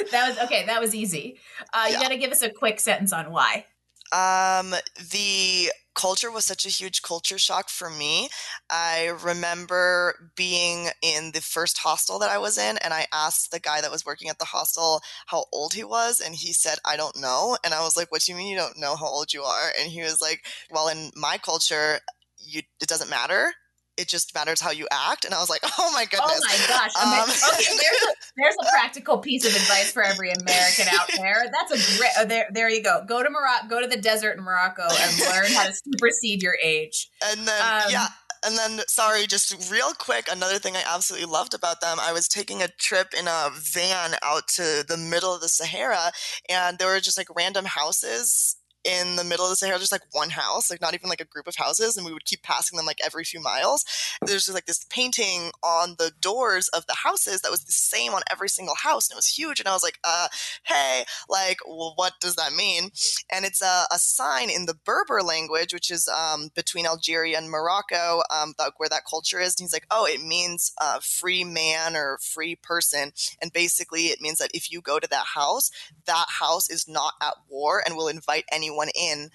That 0.11 0.29
was 0.29 0.39
okay. 0.45 0.67
That 0.67 0.81
was 0.81 0.95
easy. 0.95 1.39
Uh, 1.73 1.87
you 1.87 1.95
yeah. 1.95 2.01
got 2.01 2.09
to 2.09 2.19
give 2.19 2.33
us 2.33 2.43
a 2.43 2.51
quick 2.51 2.81
sentence 2.81 3.13
on 3.13 3.31
why. 3.31 3.67
Um, 4.13 4.75
the 5.13 5.71
culture 5.95 6.31
was 6.31 6.45
such 6.45 6.67
a 6.67 6.71
huge 6.71 7.03
culture 7.03 7.39
shock 7.39 7.69
for 7.69 7.89
me. 7.89 8.29
I 8.71 9.13
remember 9.25 10.31
being 10.37 10.89
in 11.03 11.33
the 11.33 11.41
first 11.41 11.79
hostel 11.79 12.19
that 12.19 12.31
I 12.31 12.39
was 12.39 12.59
in, 12.59 12.79
and 12.79 12.93
I 12.93 13.07
asked 13.13 13.51
the 13.51 13.61
guy 13.61 13.81
that 13.81 13.91
was 13.91 14.05
working 14.05 14.29
at 14.29 14.39
the 14.39 14.45
hostel 14.45 15.01
how 15.27 15.45
old 15.53 15.75
he 15.75 15.85
was, 15.85 16.21
and 16.21 16.35
he 16.35 16.53
said, 16.53 16.79
I 16.85 16.97
don't 16.97 17.21
know. 17.21 17.57
And 17.65 17.75
I 17.75 17.81
was 17.81 17.97
like, 17.97 18.11
What 18.11 18.23
do 18.23 18.33
you 18.33 18.39
mean 18.39 18.49
you 18.49 18.57
don't 18.57 18.79
know 18.79 18.97
how 18.97 19.07
old 19.07 19.33
you 19.33 19.43
are? 19.43 19.71
And 19.79 19.91
he 19.91 20.03
was 20.03 20.21
like, 20.21 20.45
Well, 20.71 20.89
in 20.89 21.11
my 21.15 21.39
culture, 21.39 22.01
you, 22.39 22.63
it 22.81 22.89
doesn't 22.89 23.11
matter 23.11 23.53
it 23.97 24.09
just 24.09 24.35
matters 24.35 24.61
how 24.61 24.71
you 24.71 24.87
act. 24.91 25.25
And 25.25 25.35
I 25.35 25.39
was 25.39 25.49
like, 25.49 25.63
oh 25.79 25.91
my 25.93 26.05
goodness. 26.05 26.21
Oh 26.23 26.41
my 26.47 26.69
gosh. 26.69 26.93
Um, 26.97 27.53
okay, 27.55 27.77
there's 27.77 28.03
a, 28.03 28.15
there's 28.37 28.57
a 28.63 28.71
practical 28.71 29.19
piece 29.19 29.45
of 29.45 29.55
advice 29.55 29.91
for 29.93 30.03
every 30.03 30.31
American 30.31 30.87
out 30.93 31.09
there. 31.17 31.45
That's 31.53 31.73
a 31.73 31.99
great, 31.99 32.11
oh, 32.19 32.25
there, 32.25 32.47
there 32.53 32.71
you 32.71 32.83
go. 32.83 33.05
Go 33.07 33.23
to 33.23 33.31
Morocco, 33.31 33.69
go 33.69 33.81
to 33.81 33.87
the 33.87 34.01
desert 34.01 34.37
in 34.37 34.45
Morocco 34.45 34.83
and 34.83 35.21
learn 35.21 35.53
how 35.53 35.67
to 35.67 35.73
supersede 35.73 36.43
your 36.43 36.57
age. 36.63 37.11
And 37.25 37.47
then, 37.47 37.61
um, 37.61 37.91
yeah. 37.91 38.09
And 38.45 38.57
then, 38.57 38.81
sorry, 38.87 39.27
just 39.27 39.73
real 39.73 39.93
quick, 39.93 40.29
another 40.31 40.59
thing 40.59 40.77
I 40.77 40.85
absolutely 40.87 41.27
loved 41.27 41.53
about 41.53 41.81
them, 41.81 41.99
I 42.01 42.13
was 42.13 42.29
taking 42.29 42.63
a 42.63 42.69
trip 42.69 43.09
in 43.19 43.27
a 43.27 43.51
van 43.55 44.15
out 44.23 44.47
to 44.49 44.85
the 44.87 44.97
middle 44.97 45.35
of 45.35 45.41
the 45.41 45.49
Sahara, 45.49 46.13
and 46.49 46.79
there 46.79 46.87
were 46.87 47.01
just 47.01 47.19
like 47.19 47.29
random 47.35 47.65
houses 47.65 48.57
in 48.87 49.17
the 49.17 49.25
middle 49.25 49.45
of 49.45 49.51
the 49.51 49.57
Sahara, 49.57 49.79
just 49.79 49.93
like 49.93 50.03
one 50.13 50.31
house, 50.31 50.71
like 50.71 50.81
not 50.81 50.95
even 50.95 51.09
like 51.09 51.21
a 51.21 51.25
group 51.25 51.49
of 51.49 51.57
houses, 51.57 51.97
and 51.97 52.07
we 52.07 52.13
would 52.13 52.25
keep 52.25 52.43
passing 52.43 52.77
them 52.77 52.87
like 52.87 53.01
every 53.05 53.25
few 53.25 53.41
miles. 53.41 53.85
There's 54.23 54.45
just 54.45 54.55
like 54.55 54.67
this 54.67 54.85
painting 54.89 55.51
on 55.63 55.97
the 55.99 56.13
doors 56.21 56.69
of 56.69 56.87
the 56.87 56.95
houses 56.95 57.41
that 57.41 57.51
was 57.51 57.65
the 57.65 57.73
same 57.73 58.15
on 58.15 58.23
every 58.31 58.49
single 58.49 58.77
house, 58.77 59.09
and 59.09 59.17
it 59.17 59.19
was 59.19 59.27
huge. 59.27 59.59
And 59.59 59.69
I 59.69 59.73
was 59.73 59.83
like, 59.83 59.99
uh, 60.05 60.29
hey, 60.65 61.05
like, 61.29 61.59
well, 61.67 61.95
what 61.97 62.15
does 62.21 62.37
that 62.37 62.53
mean? 62.53 62.91
And 63.31 63.45
it's 63.45 63.61
a, 63.61 63.87
a 63.93 63.99
sign 63.99 64.51
in 64.51 64.67
the 64.67 64.75
Berber 64.85 65.23
language, 65.23 65.75
which 65.75 65.91
is 65.91 66.09
um, 66.09 66.51
between 66.55 66.87
Algeria 66.87 67.39
and 67.39 67.51
Morocco, 67.51 68.23
um, 68.31 68.55
that, 68.59 68.75
where 68.77 68.89
that 68.89 69.03
culture 69.09 69.41
is. 69.41 69.55
And 69.55 69.65
he's 69.65 69.73
like, 69.73 69.87
oh, 69.91 70.07
it 70.07 70.23
means 70.23 70.73
uh, 70.81 71.01
free 71.03 71.43
man 71.43 71.97
or 71.97 72.19
free 72.23 72.55
person, 72.55 73.13
and 73.43 73.53
basically 73.53 74.07
it 74.07 74.21
means 74.21 74.39
that 74.39 74.51
if 74.55 74.71
you 74.71 74.81
go 74.81 75.01
to 75.01 75.09
that 75.09 75.27
house, 75.35 75.71
that 76.07 76.27
house 76.29 76.71
is 76.71 76.87
not 76.87 77.15
at 77.21 77.35
war 77.49 77.83
and 77.85 77.97
will 77.97 78.09
invite 78.09 78.45
anyone 78.53 78.76
in 78.95 79.31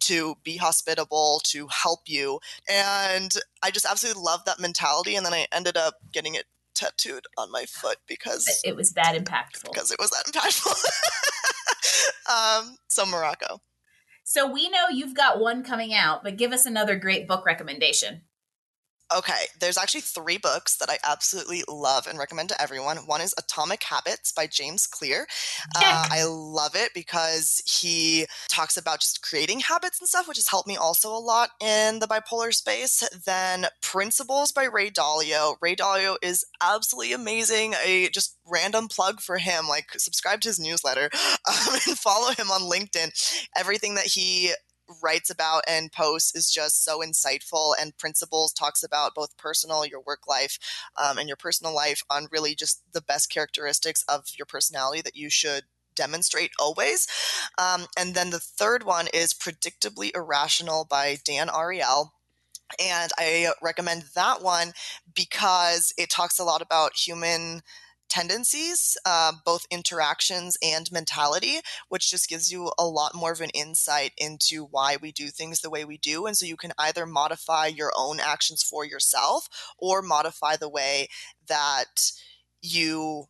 to 0.00 0.36
be 0.44 0.56
hospitable, 0.56 1.40
to 1.44 1.68
help 1.68 2.00
you. 2.06 2.40
And 2.68 3.32
I 3.62 3.70
just 3.70 3.86
absolutely 3.86 4.22
love 4.22 4.44
that 4.44 4.60
mentality. 4.60 5.16
And 5.16 5.24
then 5.24 5.32
I 5.32 5.46
ended 5.52 5.76
up 5.76 5.94
getting 6.12 6.34
it 6.34 6.44
tattooed 6.74 7.24
on 7.38 7.50
my 7.50 7.64
foot 7.64 7.98
because 8.06 8.46
it 8.64 8.76
was 8.76 8.92
that 8.92 9.14
impactful. 9.14 9.72
Because 9.72 9.90
it 9.90 9.98
was 9.98 10.10
that 10.10 10.26
impactful. 10.26 10.74
um, 12.66 12.76
so 12.88 13.06
Morocco. 13.06 13.60
So 14.24 14.50
we 14.50 14.68
know 14.70 14.88
you've 14.90 15.14
got 15.14 15.38
one 15.38 15.62
coming 15.62 15.94
out, 15.94 16.22
but 16.22 16.36
give 16.36 16.52
us 16.52 16.66
another 16.66 16.96
great 16.96 17.28
book 17.28 17.44
recommendation. 17.44 18.22
Okay, 19.14 19.46
there's 19.60 19.78
actually 19.78 20.00
three 20.00 20.38
books 20.38 20.76
that 20.78 20.90
I 20.90 20.98
absolutely 21.04 21.62
love 21.68 22.08
and 22.08 22.18
recommend 22.18 22.48
to 22.48 22.60
everyone. 22.60 22.96
One 23.06 23.20
is 23.20 23.34
Atomic 23.38 23.84
Habits 23.84 24.32
by 24.32 24.48
James 24.48 24.88
Clear. 24.88 25.28
Uh, 25.76 26.08
I 26.10 26.24
love 26.24 26.74
it 26.74 26.92
because 26.94 27.62
he 27.64 28.26
talks 28.48 28.76
about 28.76 29.00
just 29.00 29.22
creating 29.22 29.60
habits 29.60 30.00
and 30.00 30.08
stuff, 30.08 30.26
which 30.26 30.38
has 30.38 30.48
helped 30.48 30.66
me 30.66 30.76
also 30.76 31.10
a 31.10 31.18
lot 31.18 31.50
in 31.60 32.00
the 32.00 32.08
bipolar 32.08 32.52
space. 32.52 33.08
Then 33.24 33.66
Principles 33.82 34.50
by 34.50 34.64
Ray 34.64 34.90
Dalio. 34.90 35.56
Ray 35.60 35.76
Dalio 35.76 36.16
is 36.20 36.44
absolutely 36.60 37.12
amazing. 37.12 37.74
A 37.84 38.08
just 38.08 38.36
random 38.44 38.88
plug 38.88 39.20
for 39.20 39.38
him. 39.38 39.68
Like 39.68 39.92
subscribe 39.96 40.40
to 40.40 40.48
his 40.48 40.58
newsletter 40.58 41.08
um, 41.48 41.74
and 41.86 41.98
follow 41.98 42.32
him 42.32 42.50
on 42.50 42.62
LinkedIn. 42.62 43.46
Everything 43.56 43.94
that 43.94 44.06
he 44.06 44.52
writes 45.02 45.30
about 45.30 45.64
and 45.66 45.92
posts 45.92 46.34
is 46.34 46.50
just 46.50 46.84
so 46.84 47.00
insightful 47.00 47.74
and 47.80 47.96
principles 47.96 48.52
talks 48.52 48.82
about 48.82 49.14
both 49.14 49.36
personal 49.36 49.86
your 49.86 50.00
work 50.00 50.26
life 50.26 50.58
um, 51.02 51.18
and 51.18 51.28
your 51.28 51.36
personal 51.36 51.74
life 51.74 52.02
on 52.10 52.28
really 52.30 52.54
just 52.54 52.82
the 52.92 53.00
best 53.00 53.30
characteristics 53.30 54.04
of 54.08 54.26
your 54.36 54.46
personality 54.46 55.02
that 55.02 55.16
you 55.16 55.30
should 55.30 55.64
demonstrate 55.94 56.50
always. 56.58 57.06
Um, 57.58 57.86
and 57.96 58.14
then 58.14 58.30
the 58.30 58.40
third 58.40 58.84
one 58.84 59.06
is 59.14 59.32
predictably 59.32 60.14
irrational 60.14 60.86
by 60.88 61.18
dan 61.24 61.48
ariely 61.48 62.10
and 62.80 63.12
i 63.18 63.52
recommend 63.62 64.04
that 64.14 64.42
one 64.42 64.72
because 65.14 65.92
it 65.98 66.10
talks 66.10 66.38
a 66.38 66.44
lot 66.44 66.62
about 66.62 66.96
human 66.96 67.60
tendencies, 68.08 68.96
uh, 69.04 69.32
both 69.44 69.66
interactions 69.70 70.56
and 70.62 70.90
mentality, 70.92 71.60
which 71.88 72.10
just 72.10 72.28
gives 72.28 72.50
you 72.52 72.70
a 72.78 72.86
lot 72.86 73.14
more 73.14 73.32
of 73.32 73.40
an 73.40 73.50
insight 73.50 74.12
into 74.18 74.64
why 74.64 74.96
we 75.00 75.12
do 75.12 75.28
things 75.28 75.60
the 75.60 75.70
way 75.70 75.84
we 75.84 75.98
do. 75.98 76.26
And 76.26 76.36
so 76.36 76.46
you 76.46 76.56
can 76.56 76.72
either 76.78 77.06
modify 77.06 77.66
your 77.66 77.92
own 77.96 78.20
actions 78.20 78.62
for 78.62 78.84
yourself 78.84 79.48
or 79.78 80.02
modify 80.02 80.56
the 80.56 80.68
way 80.68 81.08
that 81.48 82.12
you 82.62 83.24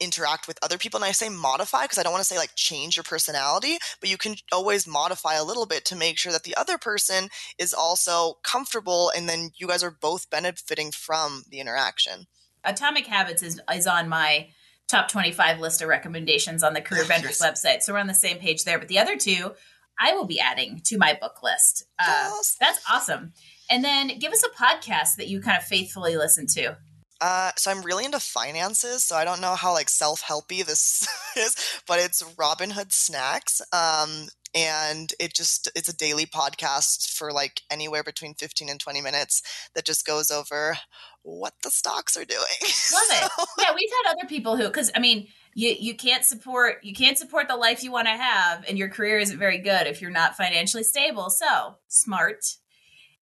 interact 0.00 0.46
with 0.46 0.58
other 0.62 0.78
people. 0.78 0.98
And 0.98 1.04
I 1.04 1.12
say 1.12 1.28
modify 1.28 1.82
because 1.82 1.98
I 1.98 2.02
don't 2.02 2.12
want 2.12 2.22
to 2.22 2.28
say 2.28 2.38
like 2.38 2.54
change 2.54 2.96
your 2.96 3.02
personality, 3.02 3.78
but 4.00 4.10
you 4.10 4.16
can 4.16 4.36
always 4.52 4.86
modify 4.86 5.34
a 5.34 5.44
little 5.44 5.66
bit 5.66 5.84
to 5.86 5.96
make 5.96 6.18
sure 6.18 6.32
that 6.32 6.44
the 6.44 6.56
other 6.56 6.78
person 6.78 7.28
is 7.58 7.74
also 7.74 8.34
comfortable 8.44 9.10
and 9.16 9.28
then 9.28 9.50
you 9.56 9.66
guys 9.66 9.82
are 9.82 9.90
both 9.90 10.30
benefiting 10.30 10.92
from 10.92 11.44
the 11.50 11.60
interaction. 11.60 12.26
Atomic 12.64 13.06
Habits 13.06 13.42
is 13.42 13.60
is 13.72 13.86
on 13.86 14.08
my 14.08 14.48
top 14.88 15.08
25 15.08 15.60
list 15.60 15.82
of 15.82 15.88
recommendations 15.88 16.62
on 16.62 16.72
the 16.72 16.80
Career 16.80 17.04
Vendors 17.04 17.38
website. 17.40 17.82
So 17.82 17.92
we're 17.92 17.98
on 17.98 18.06
the 18.06 18.14
same 18.14 18.38
page 18.38 18.64
there. 18.64 18.78
But 18.78 18.88
the 18.88 18.98
other 18.98 19.16
two, 19.16 19.52
I 20.00 20.14
will 20.14 20.26
be 20.26 20.40
adding 20.40 20.80
to 20.84 20.98
my 20.98 21.16
book 21.20 21.42
list. 21.42 21.84
Uh, 21.98 22.30
yes. 22.34 22.56
That's 22.58 22.80
awesome. 22.90 23.32
And 23.70 23.84
then 23.84 24.18
give 24.18 24.32
us 24.32 24.42
a 24.42 24.62
podcast 24.62 25.16
that 25.16 25.28
you 25.28 25.40
kind 25.40 25.58
of 25.58 25.64
faithfully 25.64 26.16
listen 26.16 26.46
to. 26.54 26.78
Uh, 27.20 27.50
so 27.56 27.70
I'm 27.70 27.82
really 27.82 28.04
into 28.04 28.20
finances, 28.20 29.02
so 29.02 29.16
I 29.16 29.24
don't 29.24 29.40
know 29.40 29.56
how 29.56 29.72
like 29.72 29.88
self 29.88 30.22
helpy 30.22 30.64
this 30.64 31.06
is, 31.36 31.80
but 31.86 31.98
it's 31.98 32.22
Robinhood 32.22 32.92
Snacks. 32.92 33.60
Um, 33.72 34.28
and 34.58 35.12
it 35.20 35.34
just 35.34 35.70
it's 35.76 35.88
a 35.88 35.96
daily 35.96 36.26
podcast 36.26 37.12
for 37.12 37.32
like 37.32 37.62
anywhere 37.70 38.02
between 38.02 38.34
15 38.34 38.68
and 38.68 38.80
20 38.80 39.00
minutes 39.00 39.42
that 39.74 39.84
just 39.84 40.04
goes 40.04 40.32
over 40.32 40.76
what 41.22 41.54
the 41.62 41.70
stocks 41.70 42.16
are 42.16 42.24
doing. 42.24 42.40
Love 42.92 43.22
it. 43.22 43.48
yeah, 43.58 43.74
we've 43.74 43.90
had 44.04 44.12
other 44.12 44.26
people 44.26 44.56
who 44.56 44.68
cuz 44.70 44.90
I 44.96 44.98
mean, 44.98 45.28
you 45.54 45.76
you 45.78 45.94
can't 45.94 46.24
support 46.24 46.82
you 46.82 46.92
can't 46.92 47.16
support 47.16 47.46
the 47.46 47.56
life 47.56 47.84
you 47.84 47.92
want 47.92 48.08
to 48.08 48.16
have 48.16 48.64
and 48.68 48.76
your 48.76 48.88
career 48.88 49.18
isn't 49.18 49.38
very 49.38 49.58
good 49.58 49.86
if 49.86 50.02
you're 50.02 50.10
not 50.10 50.36
financially 50.36 50.84
stable. 50.84 51.30
So, 51.30 51.76
smart. 51.86 52.56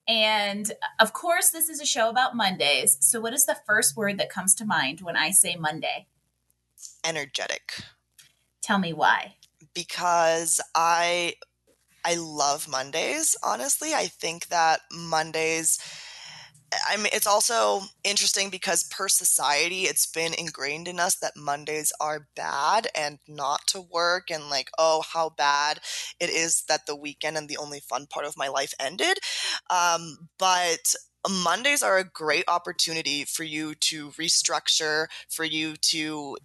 And 0.09 0.71
uh, 0.71 1.03
of 1.03 1.13
course, 1.13 1.51
this 1.51 1.69
is 1.69 1.81
a 1.81 1.87
show 1.87 2.09
about 2.09 2.37
Mondays. 2.37 2.97
So, 3.01 3.21
what 3.21 3.35
is 3.35 3.45
the 3.45 3.59
first 3.67 3.97
word 3.97 4.19
that 4.19 4.31
comes 4.31 4.55
to 4.55 4.65
mind 4.65 5.03
when 5.03 5.17
I 5.17 5.33
say 5.33 5.57
Monday? 5.57 6.07
Energetic. 7.05 7.81
Tell 8.63 8.79
me 8.79 8.93
why 8.93 9.37
because 9.77 10.61
I 10.75 11.35
I 12.05 12.17
love 12.17 12.69
Mondays, 12.69 13.37
honestly. 13.45 13.95
I 13.95 14.07
think 14.09 14.49
that 14.49 14.81
Mondays 14.93 15.79
I 16.89 16.97
mean, 16.97 17.09
it's 17.13 17.27
also 17.29 17.83
interesting 18.03 18.51
because 18.51 18.83
per 18.85 19.09
society, 19.09 19.83
it's 19.83 20.07
been 20.07 20.35
ingrained 20.35 20.89
in 20.89 20.99
us 20.99 21.15
that 21.17 21.37
Mondays 21.37 21.93
are 22.01 22.27
bad 22.35 22.89
and 22.95 23.19
not 23.29 23.67
to 23.69 23.81
work, 23.81 24.31
and 24.31 24.51
like, 24.51 24.71
oh, 24.79 25.03
how 25.13 25.31
bad 25.31 25.79
it 26.21 26.29
is 26.29 26.65
that 26.69 26.87
the 26.87 26.97
weekend 26.97 27.37
and 27.37 27.49
the 27.49 27.57
only 27.57 27.81
fun 27.81 28.07
part 28.07 28.27
of 28.27 28.37
my 28.37 28.49
life 28.49 28.75
ended. 28.81 29.19
Um, 29.71 30.29
but 30.39 30.95
Mondays 31.29 31.83
are 31.83 31.99
a 31.99 32.05
great 32.05 32.45
opportunity 32.49 33.25
for 33.25 33.45
you 33.45 33.75
to 33.77 34.11
restructure, 34.13 35.07
for 35.31 35.45
you 35.45 35.77
to 35.77 36.37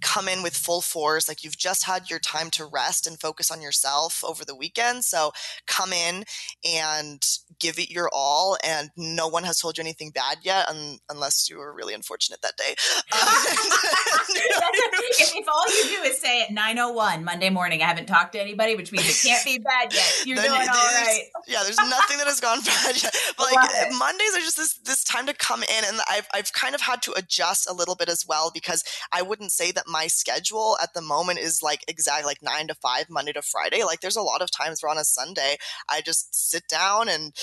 come 0.00 0.28
in 0.28 0.42
with 0.42 0.56
full 0.56 0.80
force. 0.80 1.28
Like 1.28 1.44
you've 1.44 1.58
just 1.58 1.84
had 1.84 2.10
your 2.10 2.18
time 2.18 2.50
to 2.50 2.64
rest 2.64 3.06
and 3.06 3.20
focus 3.20 3.50
on 3.50 3.60
yourself 3.60 4.24
over 4.24 4.44
the 4.44 4.54
weekend. 4.54 5.04
So 5.04 5.32
come 5.66 5.92
in 5.92 6.24
and 6.64 7.24
give 7.58 7.78
it 7.78 7.90
your 7.90 8.10
all. 8.12 8.56
And 8.64 8.90
no 8.96 9.28
one 9.28 9.44
has 9.44 9.60
told 9.60 9.78
you 9.78 9.82
anything 9.82 10.10
bad 10.10 10.38
yet, 10.42 10.68
un- 10.68 10.98
unless 11.08 11.48
you 11.48 11.58
were 11.58 11.72
really 11.72 11.94
unfortunate 11.94 12.42
that 12.42 12.56
day. 12.56 12.74
Um, 13.12 13.18
if 14.30 15.48
all 15.48 15.64
you 15.68 15.96
do 15.96 16.02
is 16.08 16.20
say 16.20 16.42
at 16.42 16.50
9.01 16.50 17.22
Monday 17.22 17.50
morning, 17.50 17.82
I 17.82 17.86
haven't 17.86 18.06
talked 18.06 18.32
to 18.32 18.40
anybody, 18.40 18.76
which 18.76 18.92
means 18.92 19.08
it 19.08 19.28
can't 19.28 19.44
be 19.44 19.58
bad 19.58 19.92
yet. 19.92 20.22
You're 20.24 20.36
doing 20.36 20.50
all 20.50 20.56
right. 20.56 21.22
Yeah, 21.46 21.62
there's 21.64 21.76
nothing 21.76 22.18
that 22.18 22.26
has 22.26 22.40
gone 22.40 22.60
bad 22.64 23.02
yet. 23.02 23.14
But 23.36 23.52
like 23.52 23.92
Mondays 23.98 24.36
are 24.36 24.40
just 24.40 24.56
this, 24.56 24.78
this 24.78 25.04
time 25.04 25.26
to 25.26 25.34
come 25.34 25.62
in. 25.62 25.84
And 25.86 26.00
I've, 26.08 26.28
I've 26.32 26.52
kind 26.52 26.74
of 26.74 26.80
had 26.80 27.02
to 27.02 27.12
adjust 27.16 27.68
a 27.68 27.72
little 27.72 27.94
bit 27.94 28.08
as 28.08 28.24
well 28.26 28.50
because 28.52 28.84
I 29.12 29.22
wouldn't 29.22 29.52
say 29.60 29.72
that 29.72 29.84
my 29.86 30.06
schedule 30.06 30.76
at 30.82 30.94
the 30.94 31.02
moment 31.02 31.38
is 31.38 31.62
like 31.62 31.84
exactly 31.88 32.24
like 32.24 32.42
nine 32.42 32.68
to 32.68 32.74
five, 32.74 33.10
Monday 33.10 33.32
to 33.32 33.42
Friday. 33.42 33.84
Like 33.84 34.00
there's 34.00 34.16
a 34.16 34.22
lot 34.22 34.42
of 34.42 34.50
times 34.50 34.82
where 34.82 34.90
on 34.90 34.98
a 34.98 35.04
Sunday, 35.04 35.56
I 35.88 36.00
just 36.00 36.34
sit 36.50 36.64
down 36.68 37.08
and 37.08 37.34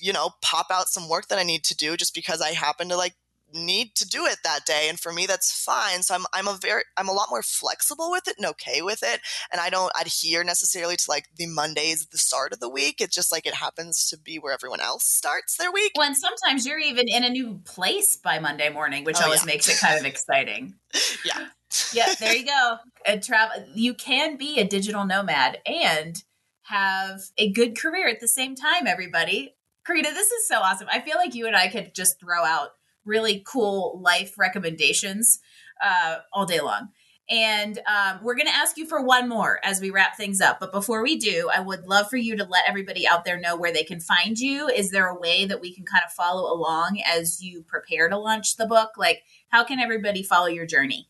you 0.00 0.12
know, 0.12 0.30
pop 0.42 0.66
out 0.70 0.88
some 0.88 1.08
work 1.08 1.28
that 1.28 1.38
I 1.38 1.44
need 1.44 1.62
to 1.64 1.76
do 1.76 1.96
just 1.96 2.14
because 2.14 2.40
I 2.40 2.50
happen 2.50 2.88
to 2.88 2.96
like 2.96 3.14
need 3.54 3.94
to 3.94 4.06
do 4.06 4.26
it 4.26 4.38
that 4.42 4.66
day 4.66 4.86
and 4.88 4.98
for 4.98 5.12
me 5.12 5.24
that's 5.24 5.52
fine 5.52 6.02
so 6.02 6.14
i'm 6.14 6.26
i'm 6.32 6.48
a 6.48 6.58
very 6.60 6.82
i'm 6.96 7.08
a 7.08 7.12
lot 7.12 7.28
more 7.30 7.42
flexible 7.42 8.10
with 8.10 8.26
it 8.26 8.34
and 8.36 8.46
okay 8.46 8.82
with 8.82 9.02
it 9.02 9.20
and 9.52 9.60
i 9.60 9.70
don't 9.70 9.92
adhere 9.98 10.42
necessarily 10.42 10.96
to 10.96 11.04
like 11.08 11.26
the 11.36 11.46
mondays 11.46 12.02
at 12.02 12.10
the 12.10 12.18
start 12.18 12.52
of 12.52 12.58
the 12.58 12.68
week 12.68 13.00
it's 13.00 13.14
just 13.14 13.30
like 13.30 13.46
it 13.46 13.54
happens 13.54 14.08
to 14.08 14.18
be 14.18 14.36
where 14.36 14.52
everyone 14.52 14.80
else 14.80 15.04
starts 15.04 15.56
their 15.56 15.70
week 15.70 15.92
when 15.94 16.14
sometimes 16.14 16.66
you're 16.66 16.80
even 16.80 17.06
in 17.08 17.22
a 17.22 17.30
new 17.30 17.60
place 17.64 18.16
by 18.16 18.38
monday 18.38 18.68
morning 18.68 19.04
which 19.04 19.16
oh, 19.20 19.24
always 19.24 19.42
yeah. 19.42 19.46
makes 19.46 19.68
it 19.68 19.78
kind 19.78 19.98
of 19.98 20.04
exciting 20.04 20.74
yeah 21.24 21.46
yeah 21.92 22.14
there 22.18 22.34
you 22.34 22.46
go 22.46 22.76
and 23.04 23.22
travel 23.22 23.64
you 23.74 23.94
can 23.94 24.36
be 24.36 24.58
a 24.58 24.64
digital 24.64 25.04
nomad 25.04 25.58
and 25.66 26.22
have 26.62 27.20
a 27.38 27.50
good 27.52 27.78
career 27.78 28.08
at 28.08 28.20
the 28.20 28.28
same 28.28 28.54
time 28.54 28.86
everybody 28.86 29.56
Karina, 29.86 30.12
this 30.12 30.32
is 30.32 30.48
so 30.48 30.58
awesome. 30.58 30.88
I 30.90 31.00
feel 31.00 31.16
like 31.16 31.34
you 31.34 31.46
and 31.46 31.54
I 31.54 31.68
could 31.68 31.94
just 31.94 32.18
throw 32.18 32.44
out 32.44 32.70
really 33.04 33.44
cool 33.46 34.00
life 34.02 34.36
recommendations 34.36 35.38
uh, 35.82 36.16
all 36.32 36.44
day 36.44 36.60
long. 36.60 36.88
And 37.28 37.78
um, 37.88 38.20
we're 38.22 38.36
going 38.36 38.46
to 38.46 38.54
ask 38.54 38.76
you 38.76 38.86
for 38.86 39.02
one 39.02 39.28
more 39.28 39.58
as 39.64 39.80
we 39.80 39.90
wrap 39.90 40.16
things 40.16 40.40
up. 40.40 40.58
But 40.60 40.72
before 40.72 41.02
we 41.02 41.16
do, 41.16 41.50
I 41.52 41.60
would 41.60 41.86
love 41.86 42.08
for 42.08 42.16
you 42.16 42.36
to 42.36 42.44
let 42.44 42.68
everybody 42.68 43.06
out 43.06 43.24
there 43.24 43.38
know 43.38 43.56
where 43.56 43.72
they 43.72 43.82
can 43.82 44.00
find 44.00 44.38
you. 44.38 44.68
Is 44.68 44.90
there 44.90 45.08
a 45.08 45.18
way 45.18 45.44
that 45.44 45.60
we 45.60 45.72
can 45.72 45.84
kind 45.84 46.02
of 46.04 46.12
follow 46.12 46.52
along 46.52 47.00
as 47.04 47.42
you 47.42 47.62
prepare 47.62 48.08
to 48.08 48.16
launch 48.16 48.56
the 48.56 48.66
book? 48.66 48.90
Like, 48.96 49.22
how 49.48 49.64
can 49.64 49.80
everybody 49.80 50.22
follow 50.22 50.46
your 50.46 50.66
journey? 50.66 51.08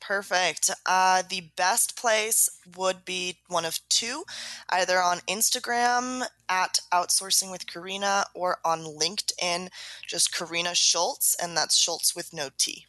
Perfect. 0.00 0.70
Uh, 0.86 1.22
the 1.28 1.50
best 1.56 1.96
place 1.96 2.48
would 2.76 3.04
be 3.04 3.38
one 3.48 3.64
of 3.64 3.80
two, 3.88 4.24
either 4.68 5.00
on 5.02 5.18
Instagram 5.28 6.26
at 6.48 6.80
Outsourcing 6.92 7.50
with 7.50 7.66
Karina 7.66 8.26
or 8.34 8.58
on 8.64 8.84
LinkedIn, 8.84 9.68
just 10.06 10.34
Karina 10.34 10.74
Schulz, 10.74 11.36
and 11.42 11.56
that's 11.56 11.76
Schulz 11.76 12.14
with 12.14 12.32
no 12.32 12.48
T. 12.56 12.86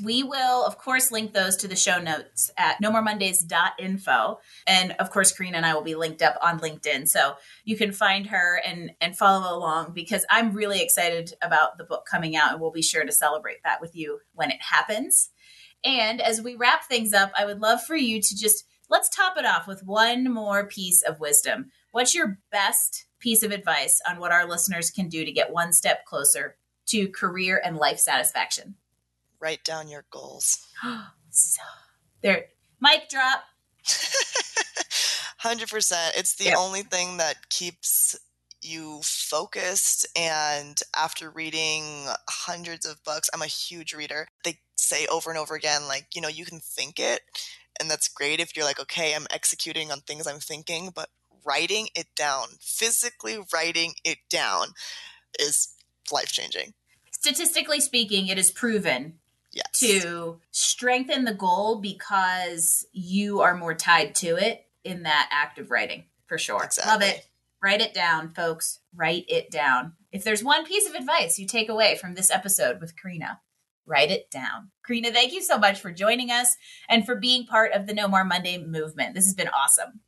We 0.00 0.22
will, 0.22 0.64
of 0.64 0.78
course, 0.78 1.10
link 1.10 1.32
those 1.32 1.56
to 1.56 1.66
the 1.66 1.74
show 1.74 1.98
notes 2.00 2.52
at 2.56 2.80
nomoremondays.info. 2.80 4.38
And 4.64 4.92
of 4.92 5.10
course, 5.10 5.32
Karina 5.32 5.56
and 5.56 5.66
I 5.66 5.74
will 5.74 5.82
be 5.82 5.96
linked 5.96 6.22
up 6.22 6.38
on 6.40 6.60
LinkedIn. 6.60 7.08
So 7.08 7.34
you 7.64 7.76
can 7.76 7.90
find 7.90 8.28
her 8.28 8.60
and, 8.64 8.92
and 9.00 9.18
follow 9.18 9.56
along 9.56 9.94
because 9.94 10.24
I'm 10.30 10.52
really 10.52 10.80
excited 10.80 11.34
about 11.42 11.78
the 11.78 11.84
book 11.84 12.04
coming 12.08 12.36
out 12.36 12.52
and 12.52 12.60
we'll 12.60 12.70
be 12.70 12.82
sure 12.82 13.04
to 13.04 13.10
celebrate 13.10 13.64
that 13.64 13.80
with 13.80 13.96
you 13.96 14.20
when 14.34 14.52
it 14.52 14.62
happens. 14.62 15.30
And 15.84 16.20
as 16.20 16.42
we 16.42 16.56
wrap 16.56 16.84
things 16.84 17.12
up, 17.12 17.32
I 17.38 17.44
would 17.44 17.60
love 17.60 17.82
for 17.82 17.96
you 17.96 18.20
to 18.20 18.36
just 18.36 18.64
let's 18.90 19.08
top 19.08 19.36
it 19.36 19.44
off 19.44 19.66
with 19.66 19.84
one 19.84 20.32
more 20.32 20.66
piece 20.66 21.02
of 21.02 21.20
wisdom. 21.20 21.70
What's 21.92 22.14
your 22.14 22.38
best 22.50 23.06
piece 23.20 23.42
of 23.42 23.50
advice 23.50 24.00
on 24.08 24.18
what 24.18 24.32
our 24.32 24.46
listeners 24.46 24.90
can 24.90 25.08
do 25.08 25.24
to 25.24 25.32
get 25.32 25.52
one 25.52 25.72
step 25.72 26.04
closer 26.04 26.56
to 26.86 27.08
career 27.08 27.60
and 27.62 27.76
life 27.76 27.98
satisfaction? 27.98 28.76
Write 29.40 29.64
down 29.64 29.88
your 29.88 30.04
goals. 30.10 30.66
so, 31.30 31.62
there, 32.22 32.46
mic 32.80 33.08
drop. 33.08 33.44
100%. 35.42 36.10
It's 36.16 36.34
the 36.34 36.46
yeah. 36.46 36.56
only 36.56 36.82
thing 36.82 37.18
that 37.18 37.48
keeps 37.48 38.16
you 38.62 39.00
focused 39.04 40.06
and 40.16 40.80
after 40.96 41.30
reading 41.30 42.06
hundreds 42.28 42.84
of 42.84 43.02
books 43.04 43.30
i'm 43.32 43.42
a 43.42 43.46
huge 43.46 43.94
reader 43.94 44.26
they 44.44 44.58
say 44.78 45.06
over 45.06 45.30
and 45.30 45.38
over 45.38 45.54
again 45.54 45.86
like 45.86 46.06
you 46.14 46.20
know 46.20 46.28
you 46.28 46.44
can 46.44 46.60
think 46.60 46.98
it 46.98 47.20
and 47.80 47.90
that's 47.90 48.08
great 48.08 48.40
if 48.40 48.56
you're 48.56 48.64
like 48.64 48.80
okay 48.80 49.14
i'm 49.14 49.26
executing 49.30 49.90
on 49.90 50.00
things 50.00 50.26
i'm 50.26 50.38
thinking 50.38 50.90
but 50.94 51.08
writing 51.44 51.88
it 51.94 52.06
down 52.16 52.46
physically 52.60 53.38
writing 53.52 53.94
it 54.04 54.18
down 54.30 54.68
is 55.38 55.74
life 56.12 56.30
changing 56.30 56.74
statistically 57.10 57.80
speaking 57.80 58.28
it 58.28 58.38
is 58.38 58.50
proven 58.50 59.14
yes. 59.52 59.66
to 59.74 60.40
strengthen 60.50 61.24
the 61.24 61.34
goal 61.34 61.80
because 61.80 62.86
you 62.92 63.40
are 63.40 63.56
more 63.56 63.74
tied 63.74 64.14
to 64.14 64.36
it 64.36 64.66
in 64.84 65.02
that 65.02 65.28
act 65.32 65.58
of 65.58 65.70
writing 65.70 66.04
for 66.26 66.38
sure 66.38 66.62
exactly. 66.62 66.92
love 66.92 67.02
it 67.02 67.28
Write 67.62 67.80
it 67.80 67.92
down, 67.92 68.34
folks. 68.34 68.80
Write 68.94 69.24
it 69.28 69.50
down. 69.50 69.94
If 70.12 70.22
there's 70.22 70.44
one 70.44 70.64
piece 70.64 70.88
of 70.88 70.94
advice 70.94 71.38
you 71.38 71.46
take 71.46 71.68
away 71.68 71.96
from 71.96 72.14
this 72.14 72.30
episode 72.30 72.80
with 72.80 72.94
Karina, 73.00 73.40
write 73.88 74.10
it 74.10 74.30
down. 74.30 74.70
Karina, 74.86 75.10
thank 75.10 75.32
you 75.32 75.42
so 75.42 75.58
much 75.58 75.80
for 75.80 75.90
joining 75.90 76.30
us 76.30 76.56
and 76.88 77.04
for 77.04 77.16
being 77.16 77.46
part 77.46 77.72
of 77.72 77.86
the 77.86 77.94
No 77.94 78.06
More 78.06 78.24
Monday 78.24 78.58
movement. 78.58 79.14
This 79.14 79.24
has 79.24 79.34
been 79.34 79.48
awesome. 79.48 80.00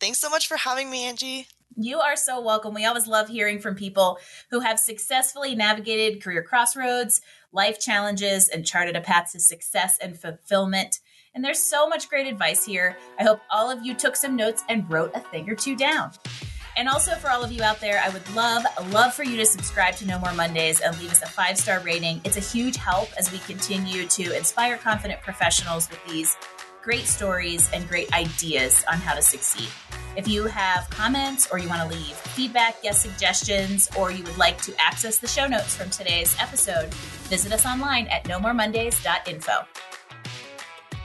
Thanks 0.00 0.20
so 0.20 0.30
much 0.30 0.46
for 0.46 0.56
having 0.56 0.90
me, 0.90 1.04
Angie. 1.04 1.48
You 1.78 1.98
are 2.00 2.16
so 2.16 2.40
welcome. 2.40 2.72
We 2.72 2.86
always 2.86 3.06
love 3.06 3.28
hearing 3.28 3.58
from 3.58 3.74
people 3.74 4.18
who 4.50 4.60
have 4.60 4.78
successfully 4.78 5.54
navigated 5.54 6.22
career 6.22 6.42
crossroads, 6.42 7.20
life 7.52 7.78
challenges, 7.78 8.48
and 8.48 8.64
charted 8.64 8.96
a 8.96 9.00
path 9.02 9.32
to 9.32 9.40
success 9.40 9.98
and 10.00 10.18
fulfillment. 10.18 11.00
And 11.34 11.44
there's 11.44 11.62
so 11.62 11.86
much 11.86 12.08
great 12.08 12.26
advice 12.26 12.64
here. 12.64 12.96
I 13.18 13.24
hope 13.24 13.40
all 13.50 13.70
of 13.70 13.84
you 13.84 13.94
took 13.94 14.16
some 14.16 14.36
notes 14.36 14.64
and 14.70 14.90
wrote 14.90 15.12
a 15.14 15.20
thing 15.20 15.50
or 15.50 15.54
two 15.54 15.76
down. 15.76 16.12
And 16.76 16.88
also 16.88 17.14
for 17.14 17.30
all 17.30 17.42
of 17.42 17.50
you 17.50 17.62
out 17.62 17.80
there, 17.80 18.02
I 18.04 18.10
would 18.10 18.28
love, 18.34 18.64
love 18.92 19.14
for 19.14 19.24
you 19.24 19.36
to 19.38 19.46
subscribe 19.46 19.96
to 19.96 20.06
No 20.06 20.18
More 20.18 20.34
Mondays 20.34 20.80
and 20.80 20.98
leave 20.98 21.10
us 21.10 21.22
a 21.22 21.26
five 21.26 21.56
star 21.56 21.80
rating. 21.80 22.20
It's 22.24 22.36
a 22.36 22.40
huge 22.40 22.76
help 22.76 23.08
as 23.18 23.32
we 23.32 23.38
continue 23.38 24.06
to 24.08 24.36
inspire 24.36 24.76
confident 24.76 25.22
professionals 25.22 25.88
with 25.88 26.04
these 26.06 26.36
great 26.82 27.06
stories 27.06 27.68
and 27.72 27.88
great 27.88 28.12
ideas 28.12 28.84
on 28.90 28.98
how 28.98 29.14
to 29.14 29.22
succeed. 29.22 29.68
If 30.16 30.28
you 30.28 30.44
have 30.44 30.88
comments 30.90 31.48
or 31.50 31.58
you 31.58 31.68
want 31.68 31.82
to 31.82 31.96
leave 31.96 32.14
feedback, 32.14 32.80
guest 32.82 33.02
suggestions, 33.02 33.90
or 33.98 34.10
you 34.10 34.22
would 34.24 34.38
like 34.38 34.60
to 34.62 34.74
access 34.78 35.18
the 35.18 35.26
show 35.26 35.46
notes 35.46 35.74
from 35.74 35.90
today's 35.90 36.36
episode, 36.40 36.92
visit 37.28 37.52
us 37.52 37.66
online 37.66 38.06
at 38.06 38.24
nomoremondays.info. 38.24 39.85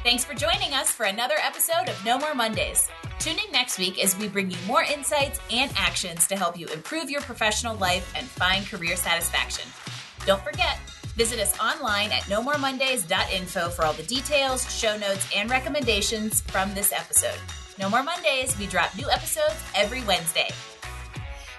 Thanks 0.03 0.25
for 0.25 0.33
joining 0.33 0.73
us 0.73 0.89
for 0.89 1.03
another 1.03 1.35
episode 1.39 1.87
of 1.87 2.03
No 2.03 2.17
More 2.17 2.33
Mondays. 2.33 2.89
Tune 3.19 3.37
in 3.37 3.51
next 3.51 3.77
week 3.77 4.03
as 4.03 4.17
we 4.17 4.27
bring 4.27 4.49
you 4.49 4.57
more 4.65 4.81
insights 4.81 5.39
and 5.51 5.71
actions 5.77 6.25
to 6.25 6.35
help 6.35 6.57
you 6.57 6.65
improve 6.69 7.11
your 7.11 7.21
professional 7.21 7.75
life 7.75 8.11
and 8.17 8.25
find 8.25 8.65
career 8.65 8.95
satisfaction. 8.95 9.63
Don't 10.25 10.41
forget, 10.41 10.79
visit 11.15 11.39
us 11.39 11.55
online 11.59 12.11
at 12.11 12.23
nomoremondays.info 12.23 13.69
for 13.69 13.85
all 13.85 13.93
the 13.93 14.01
details, 14.01 14.67
show 14.75 14.97
notes, 14.97 15.29
and 15.35 15.51
recommendations 15.51 16.41
from 16.41 16.73
this 16.73 16.91
episode. 16.91 17.37
No 17.77 17.87
More 17.87 18.01
Mondays, 18.01 18.57
we 18.57 18.65
drop 18.65 18.97
new 18.97 19.07
episodes 19.07 19.63
every 19.75 20.03
Wednesday. 20.05 20.49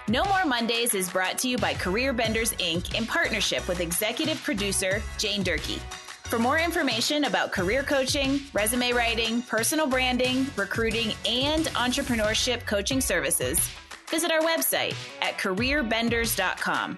No 0.09 0.25
More 0.25 0.43
Mondays 0.45 0.93
is 0.93 1.09
brought 1.09 1.37
to 1.37 1.47
you 1.47 1.57
by 1.57 1.75
Career 1.75 2.11
Benders 2.11 2.51
Inc. 2.55 2.93
in 2.93 3.05
partnership 3.05 3.65
with 3.69 3.79
executive 3.79 4.43
producer 4.43 5.01
Jane 5.17 5.43
Durkee. 5.43 5.79
For 6.25 6.39
more 6.39 6.57
information 6.57 7.25
about 7.25 7.51
career 7.51 7.83
coaching, 7.83 8.39
resume 8.53 8.91
writing, 8.91 9.41
personal 9.43 9.85
branding, 9.85 10.47
recruiting, 10.55 11.13
and 11.27 11.65
entrepreneurship 11.67 12.65
coaching 12.65 13.01
services, 13.01 13.59
visit 14.09 14.31
our 14.31 14.41
website 14.41 14.95
at 15.21 15.37
careerbenders.com. 15.37 16.97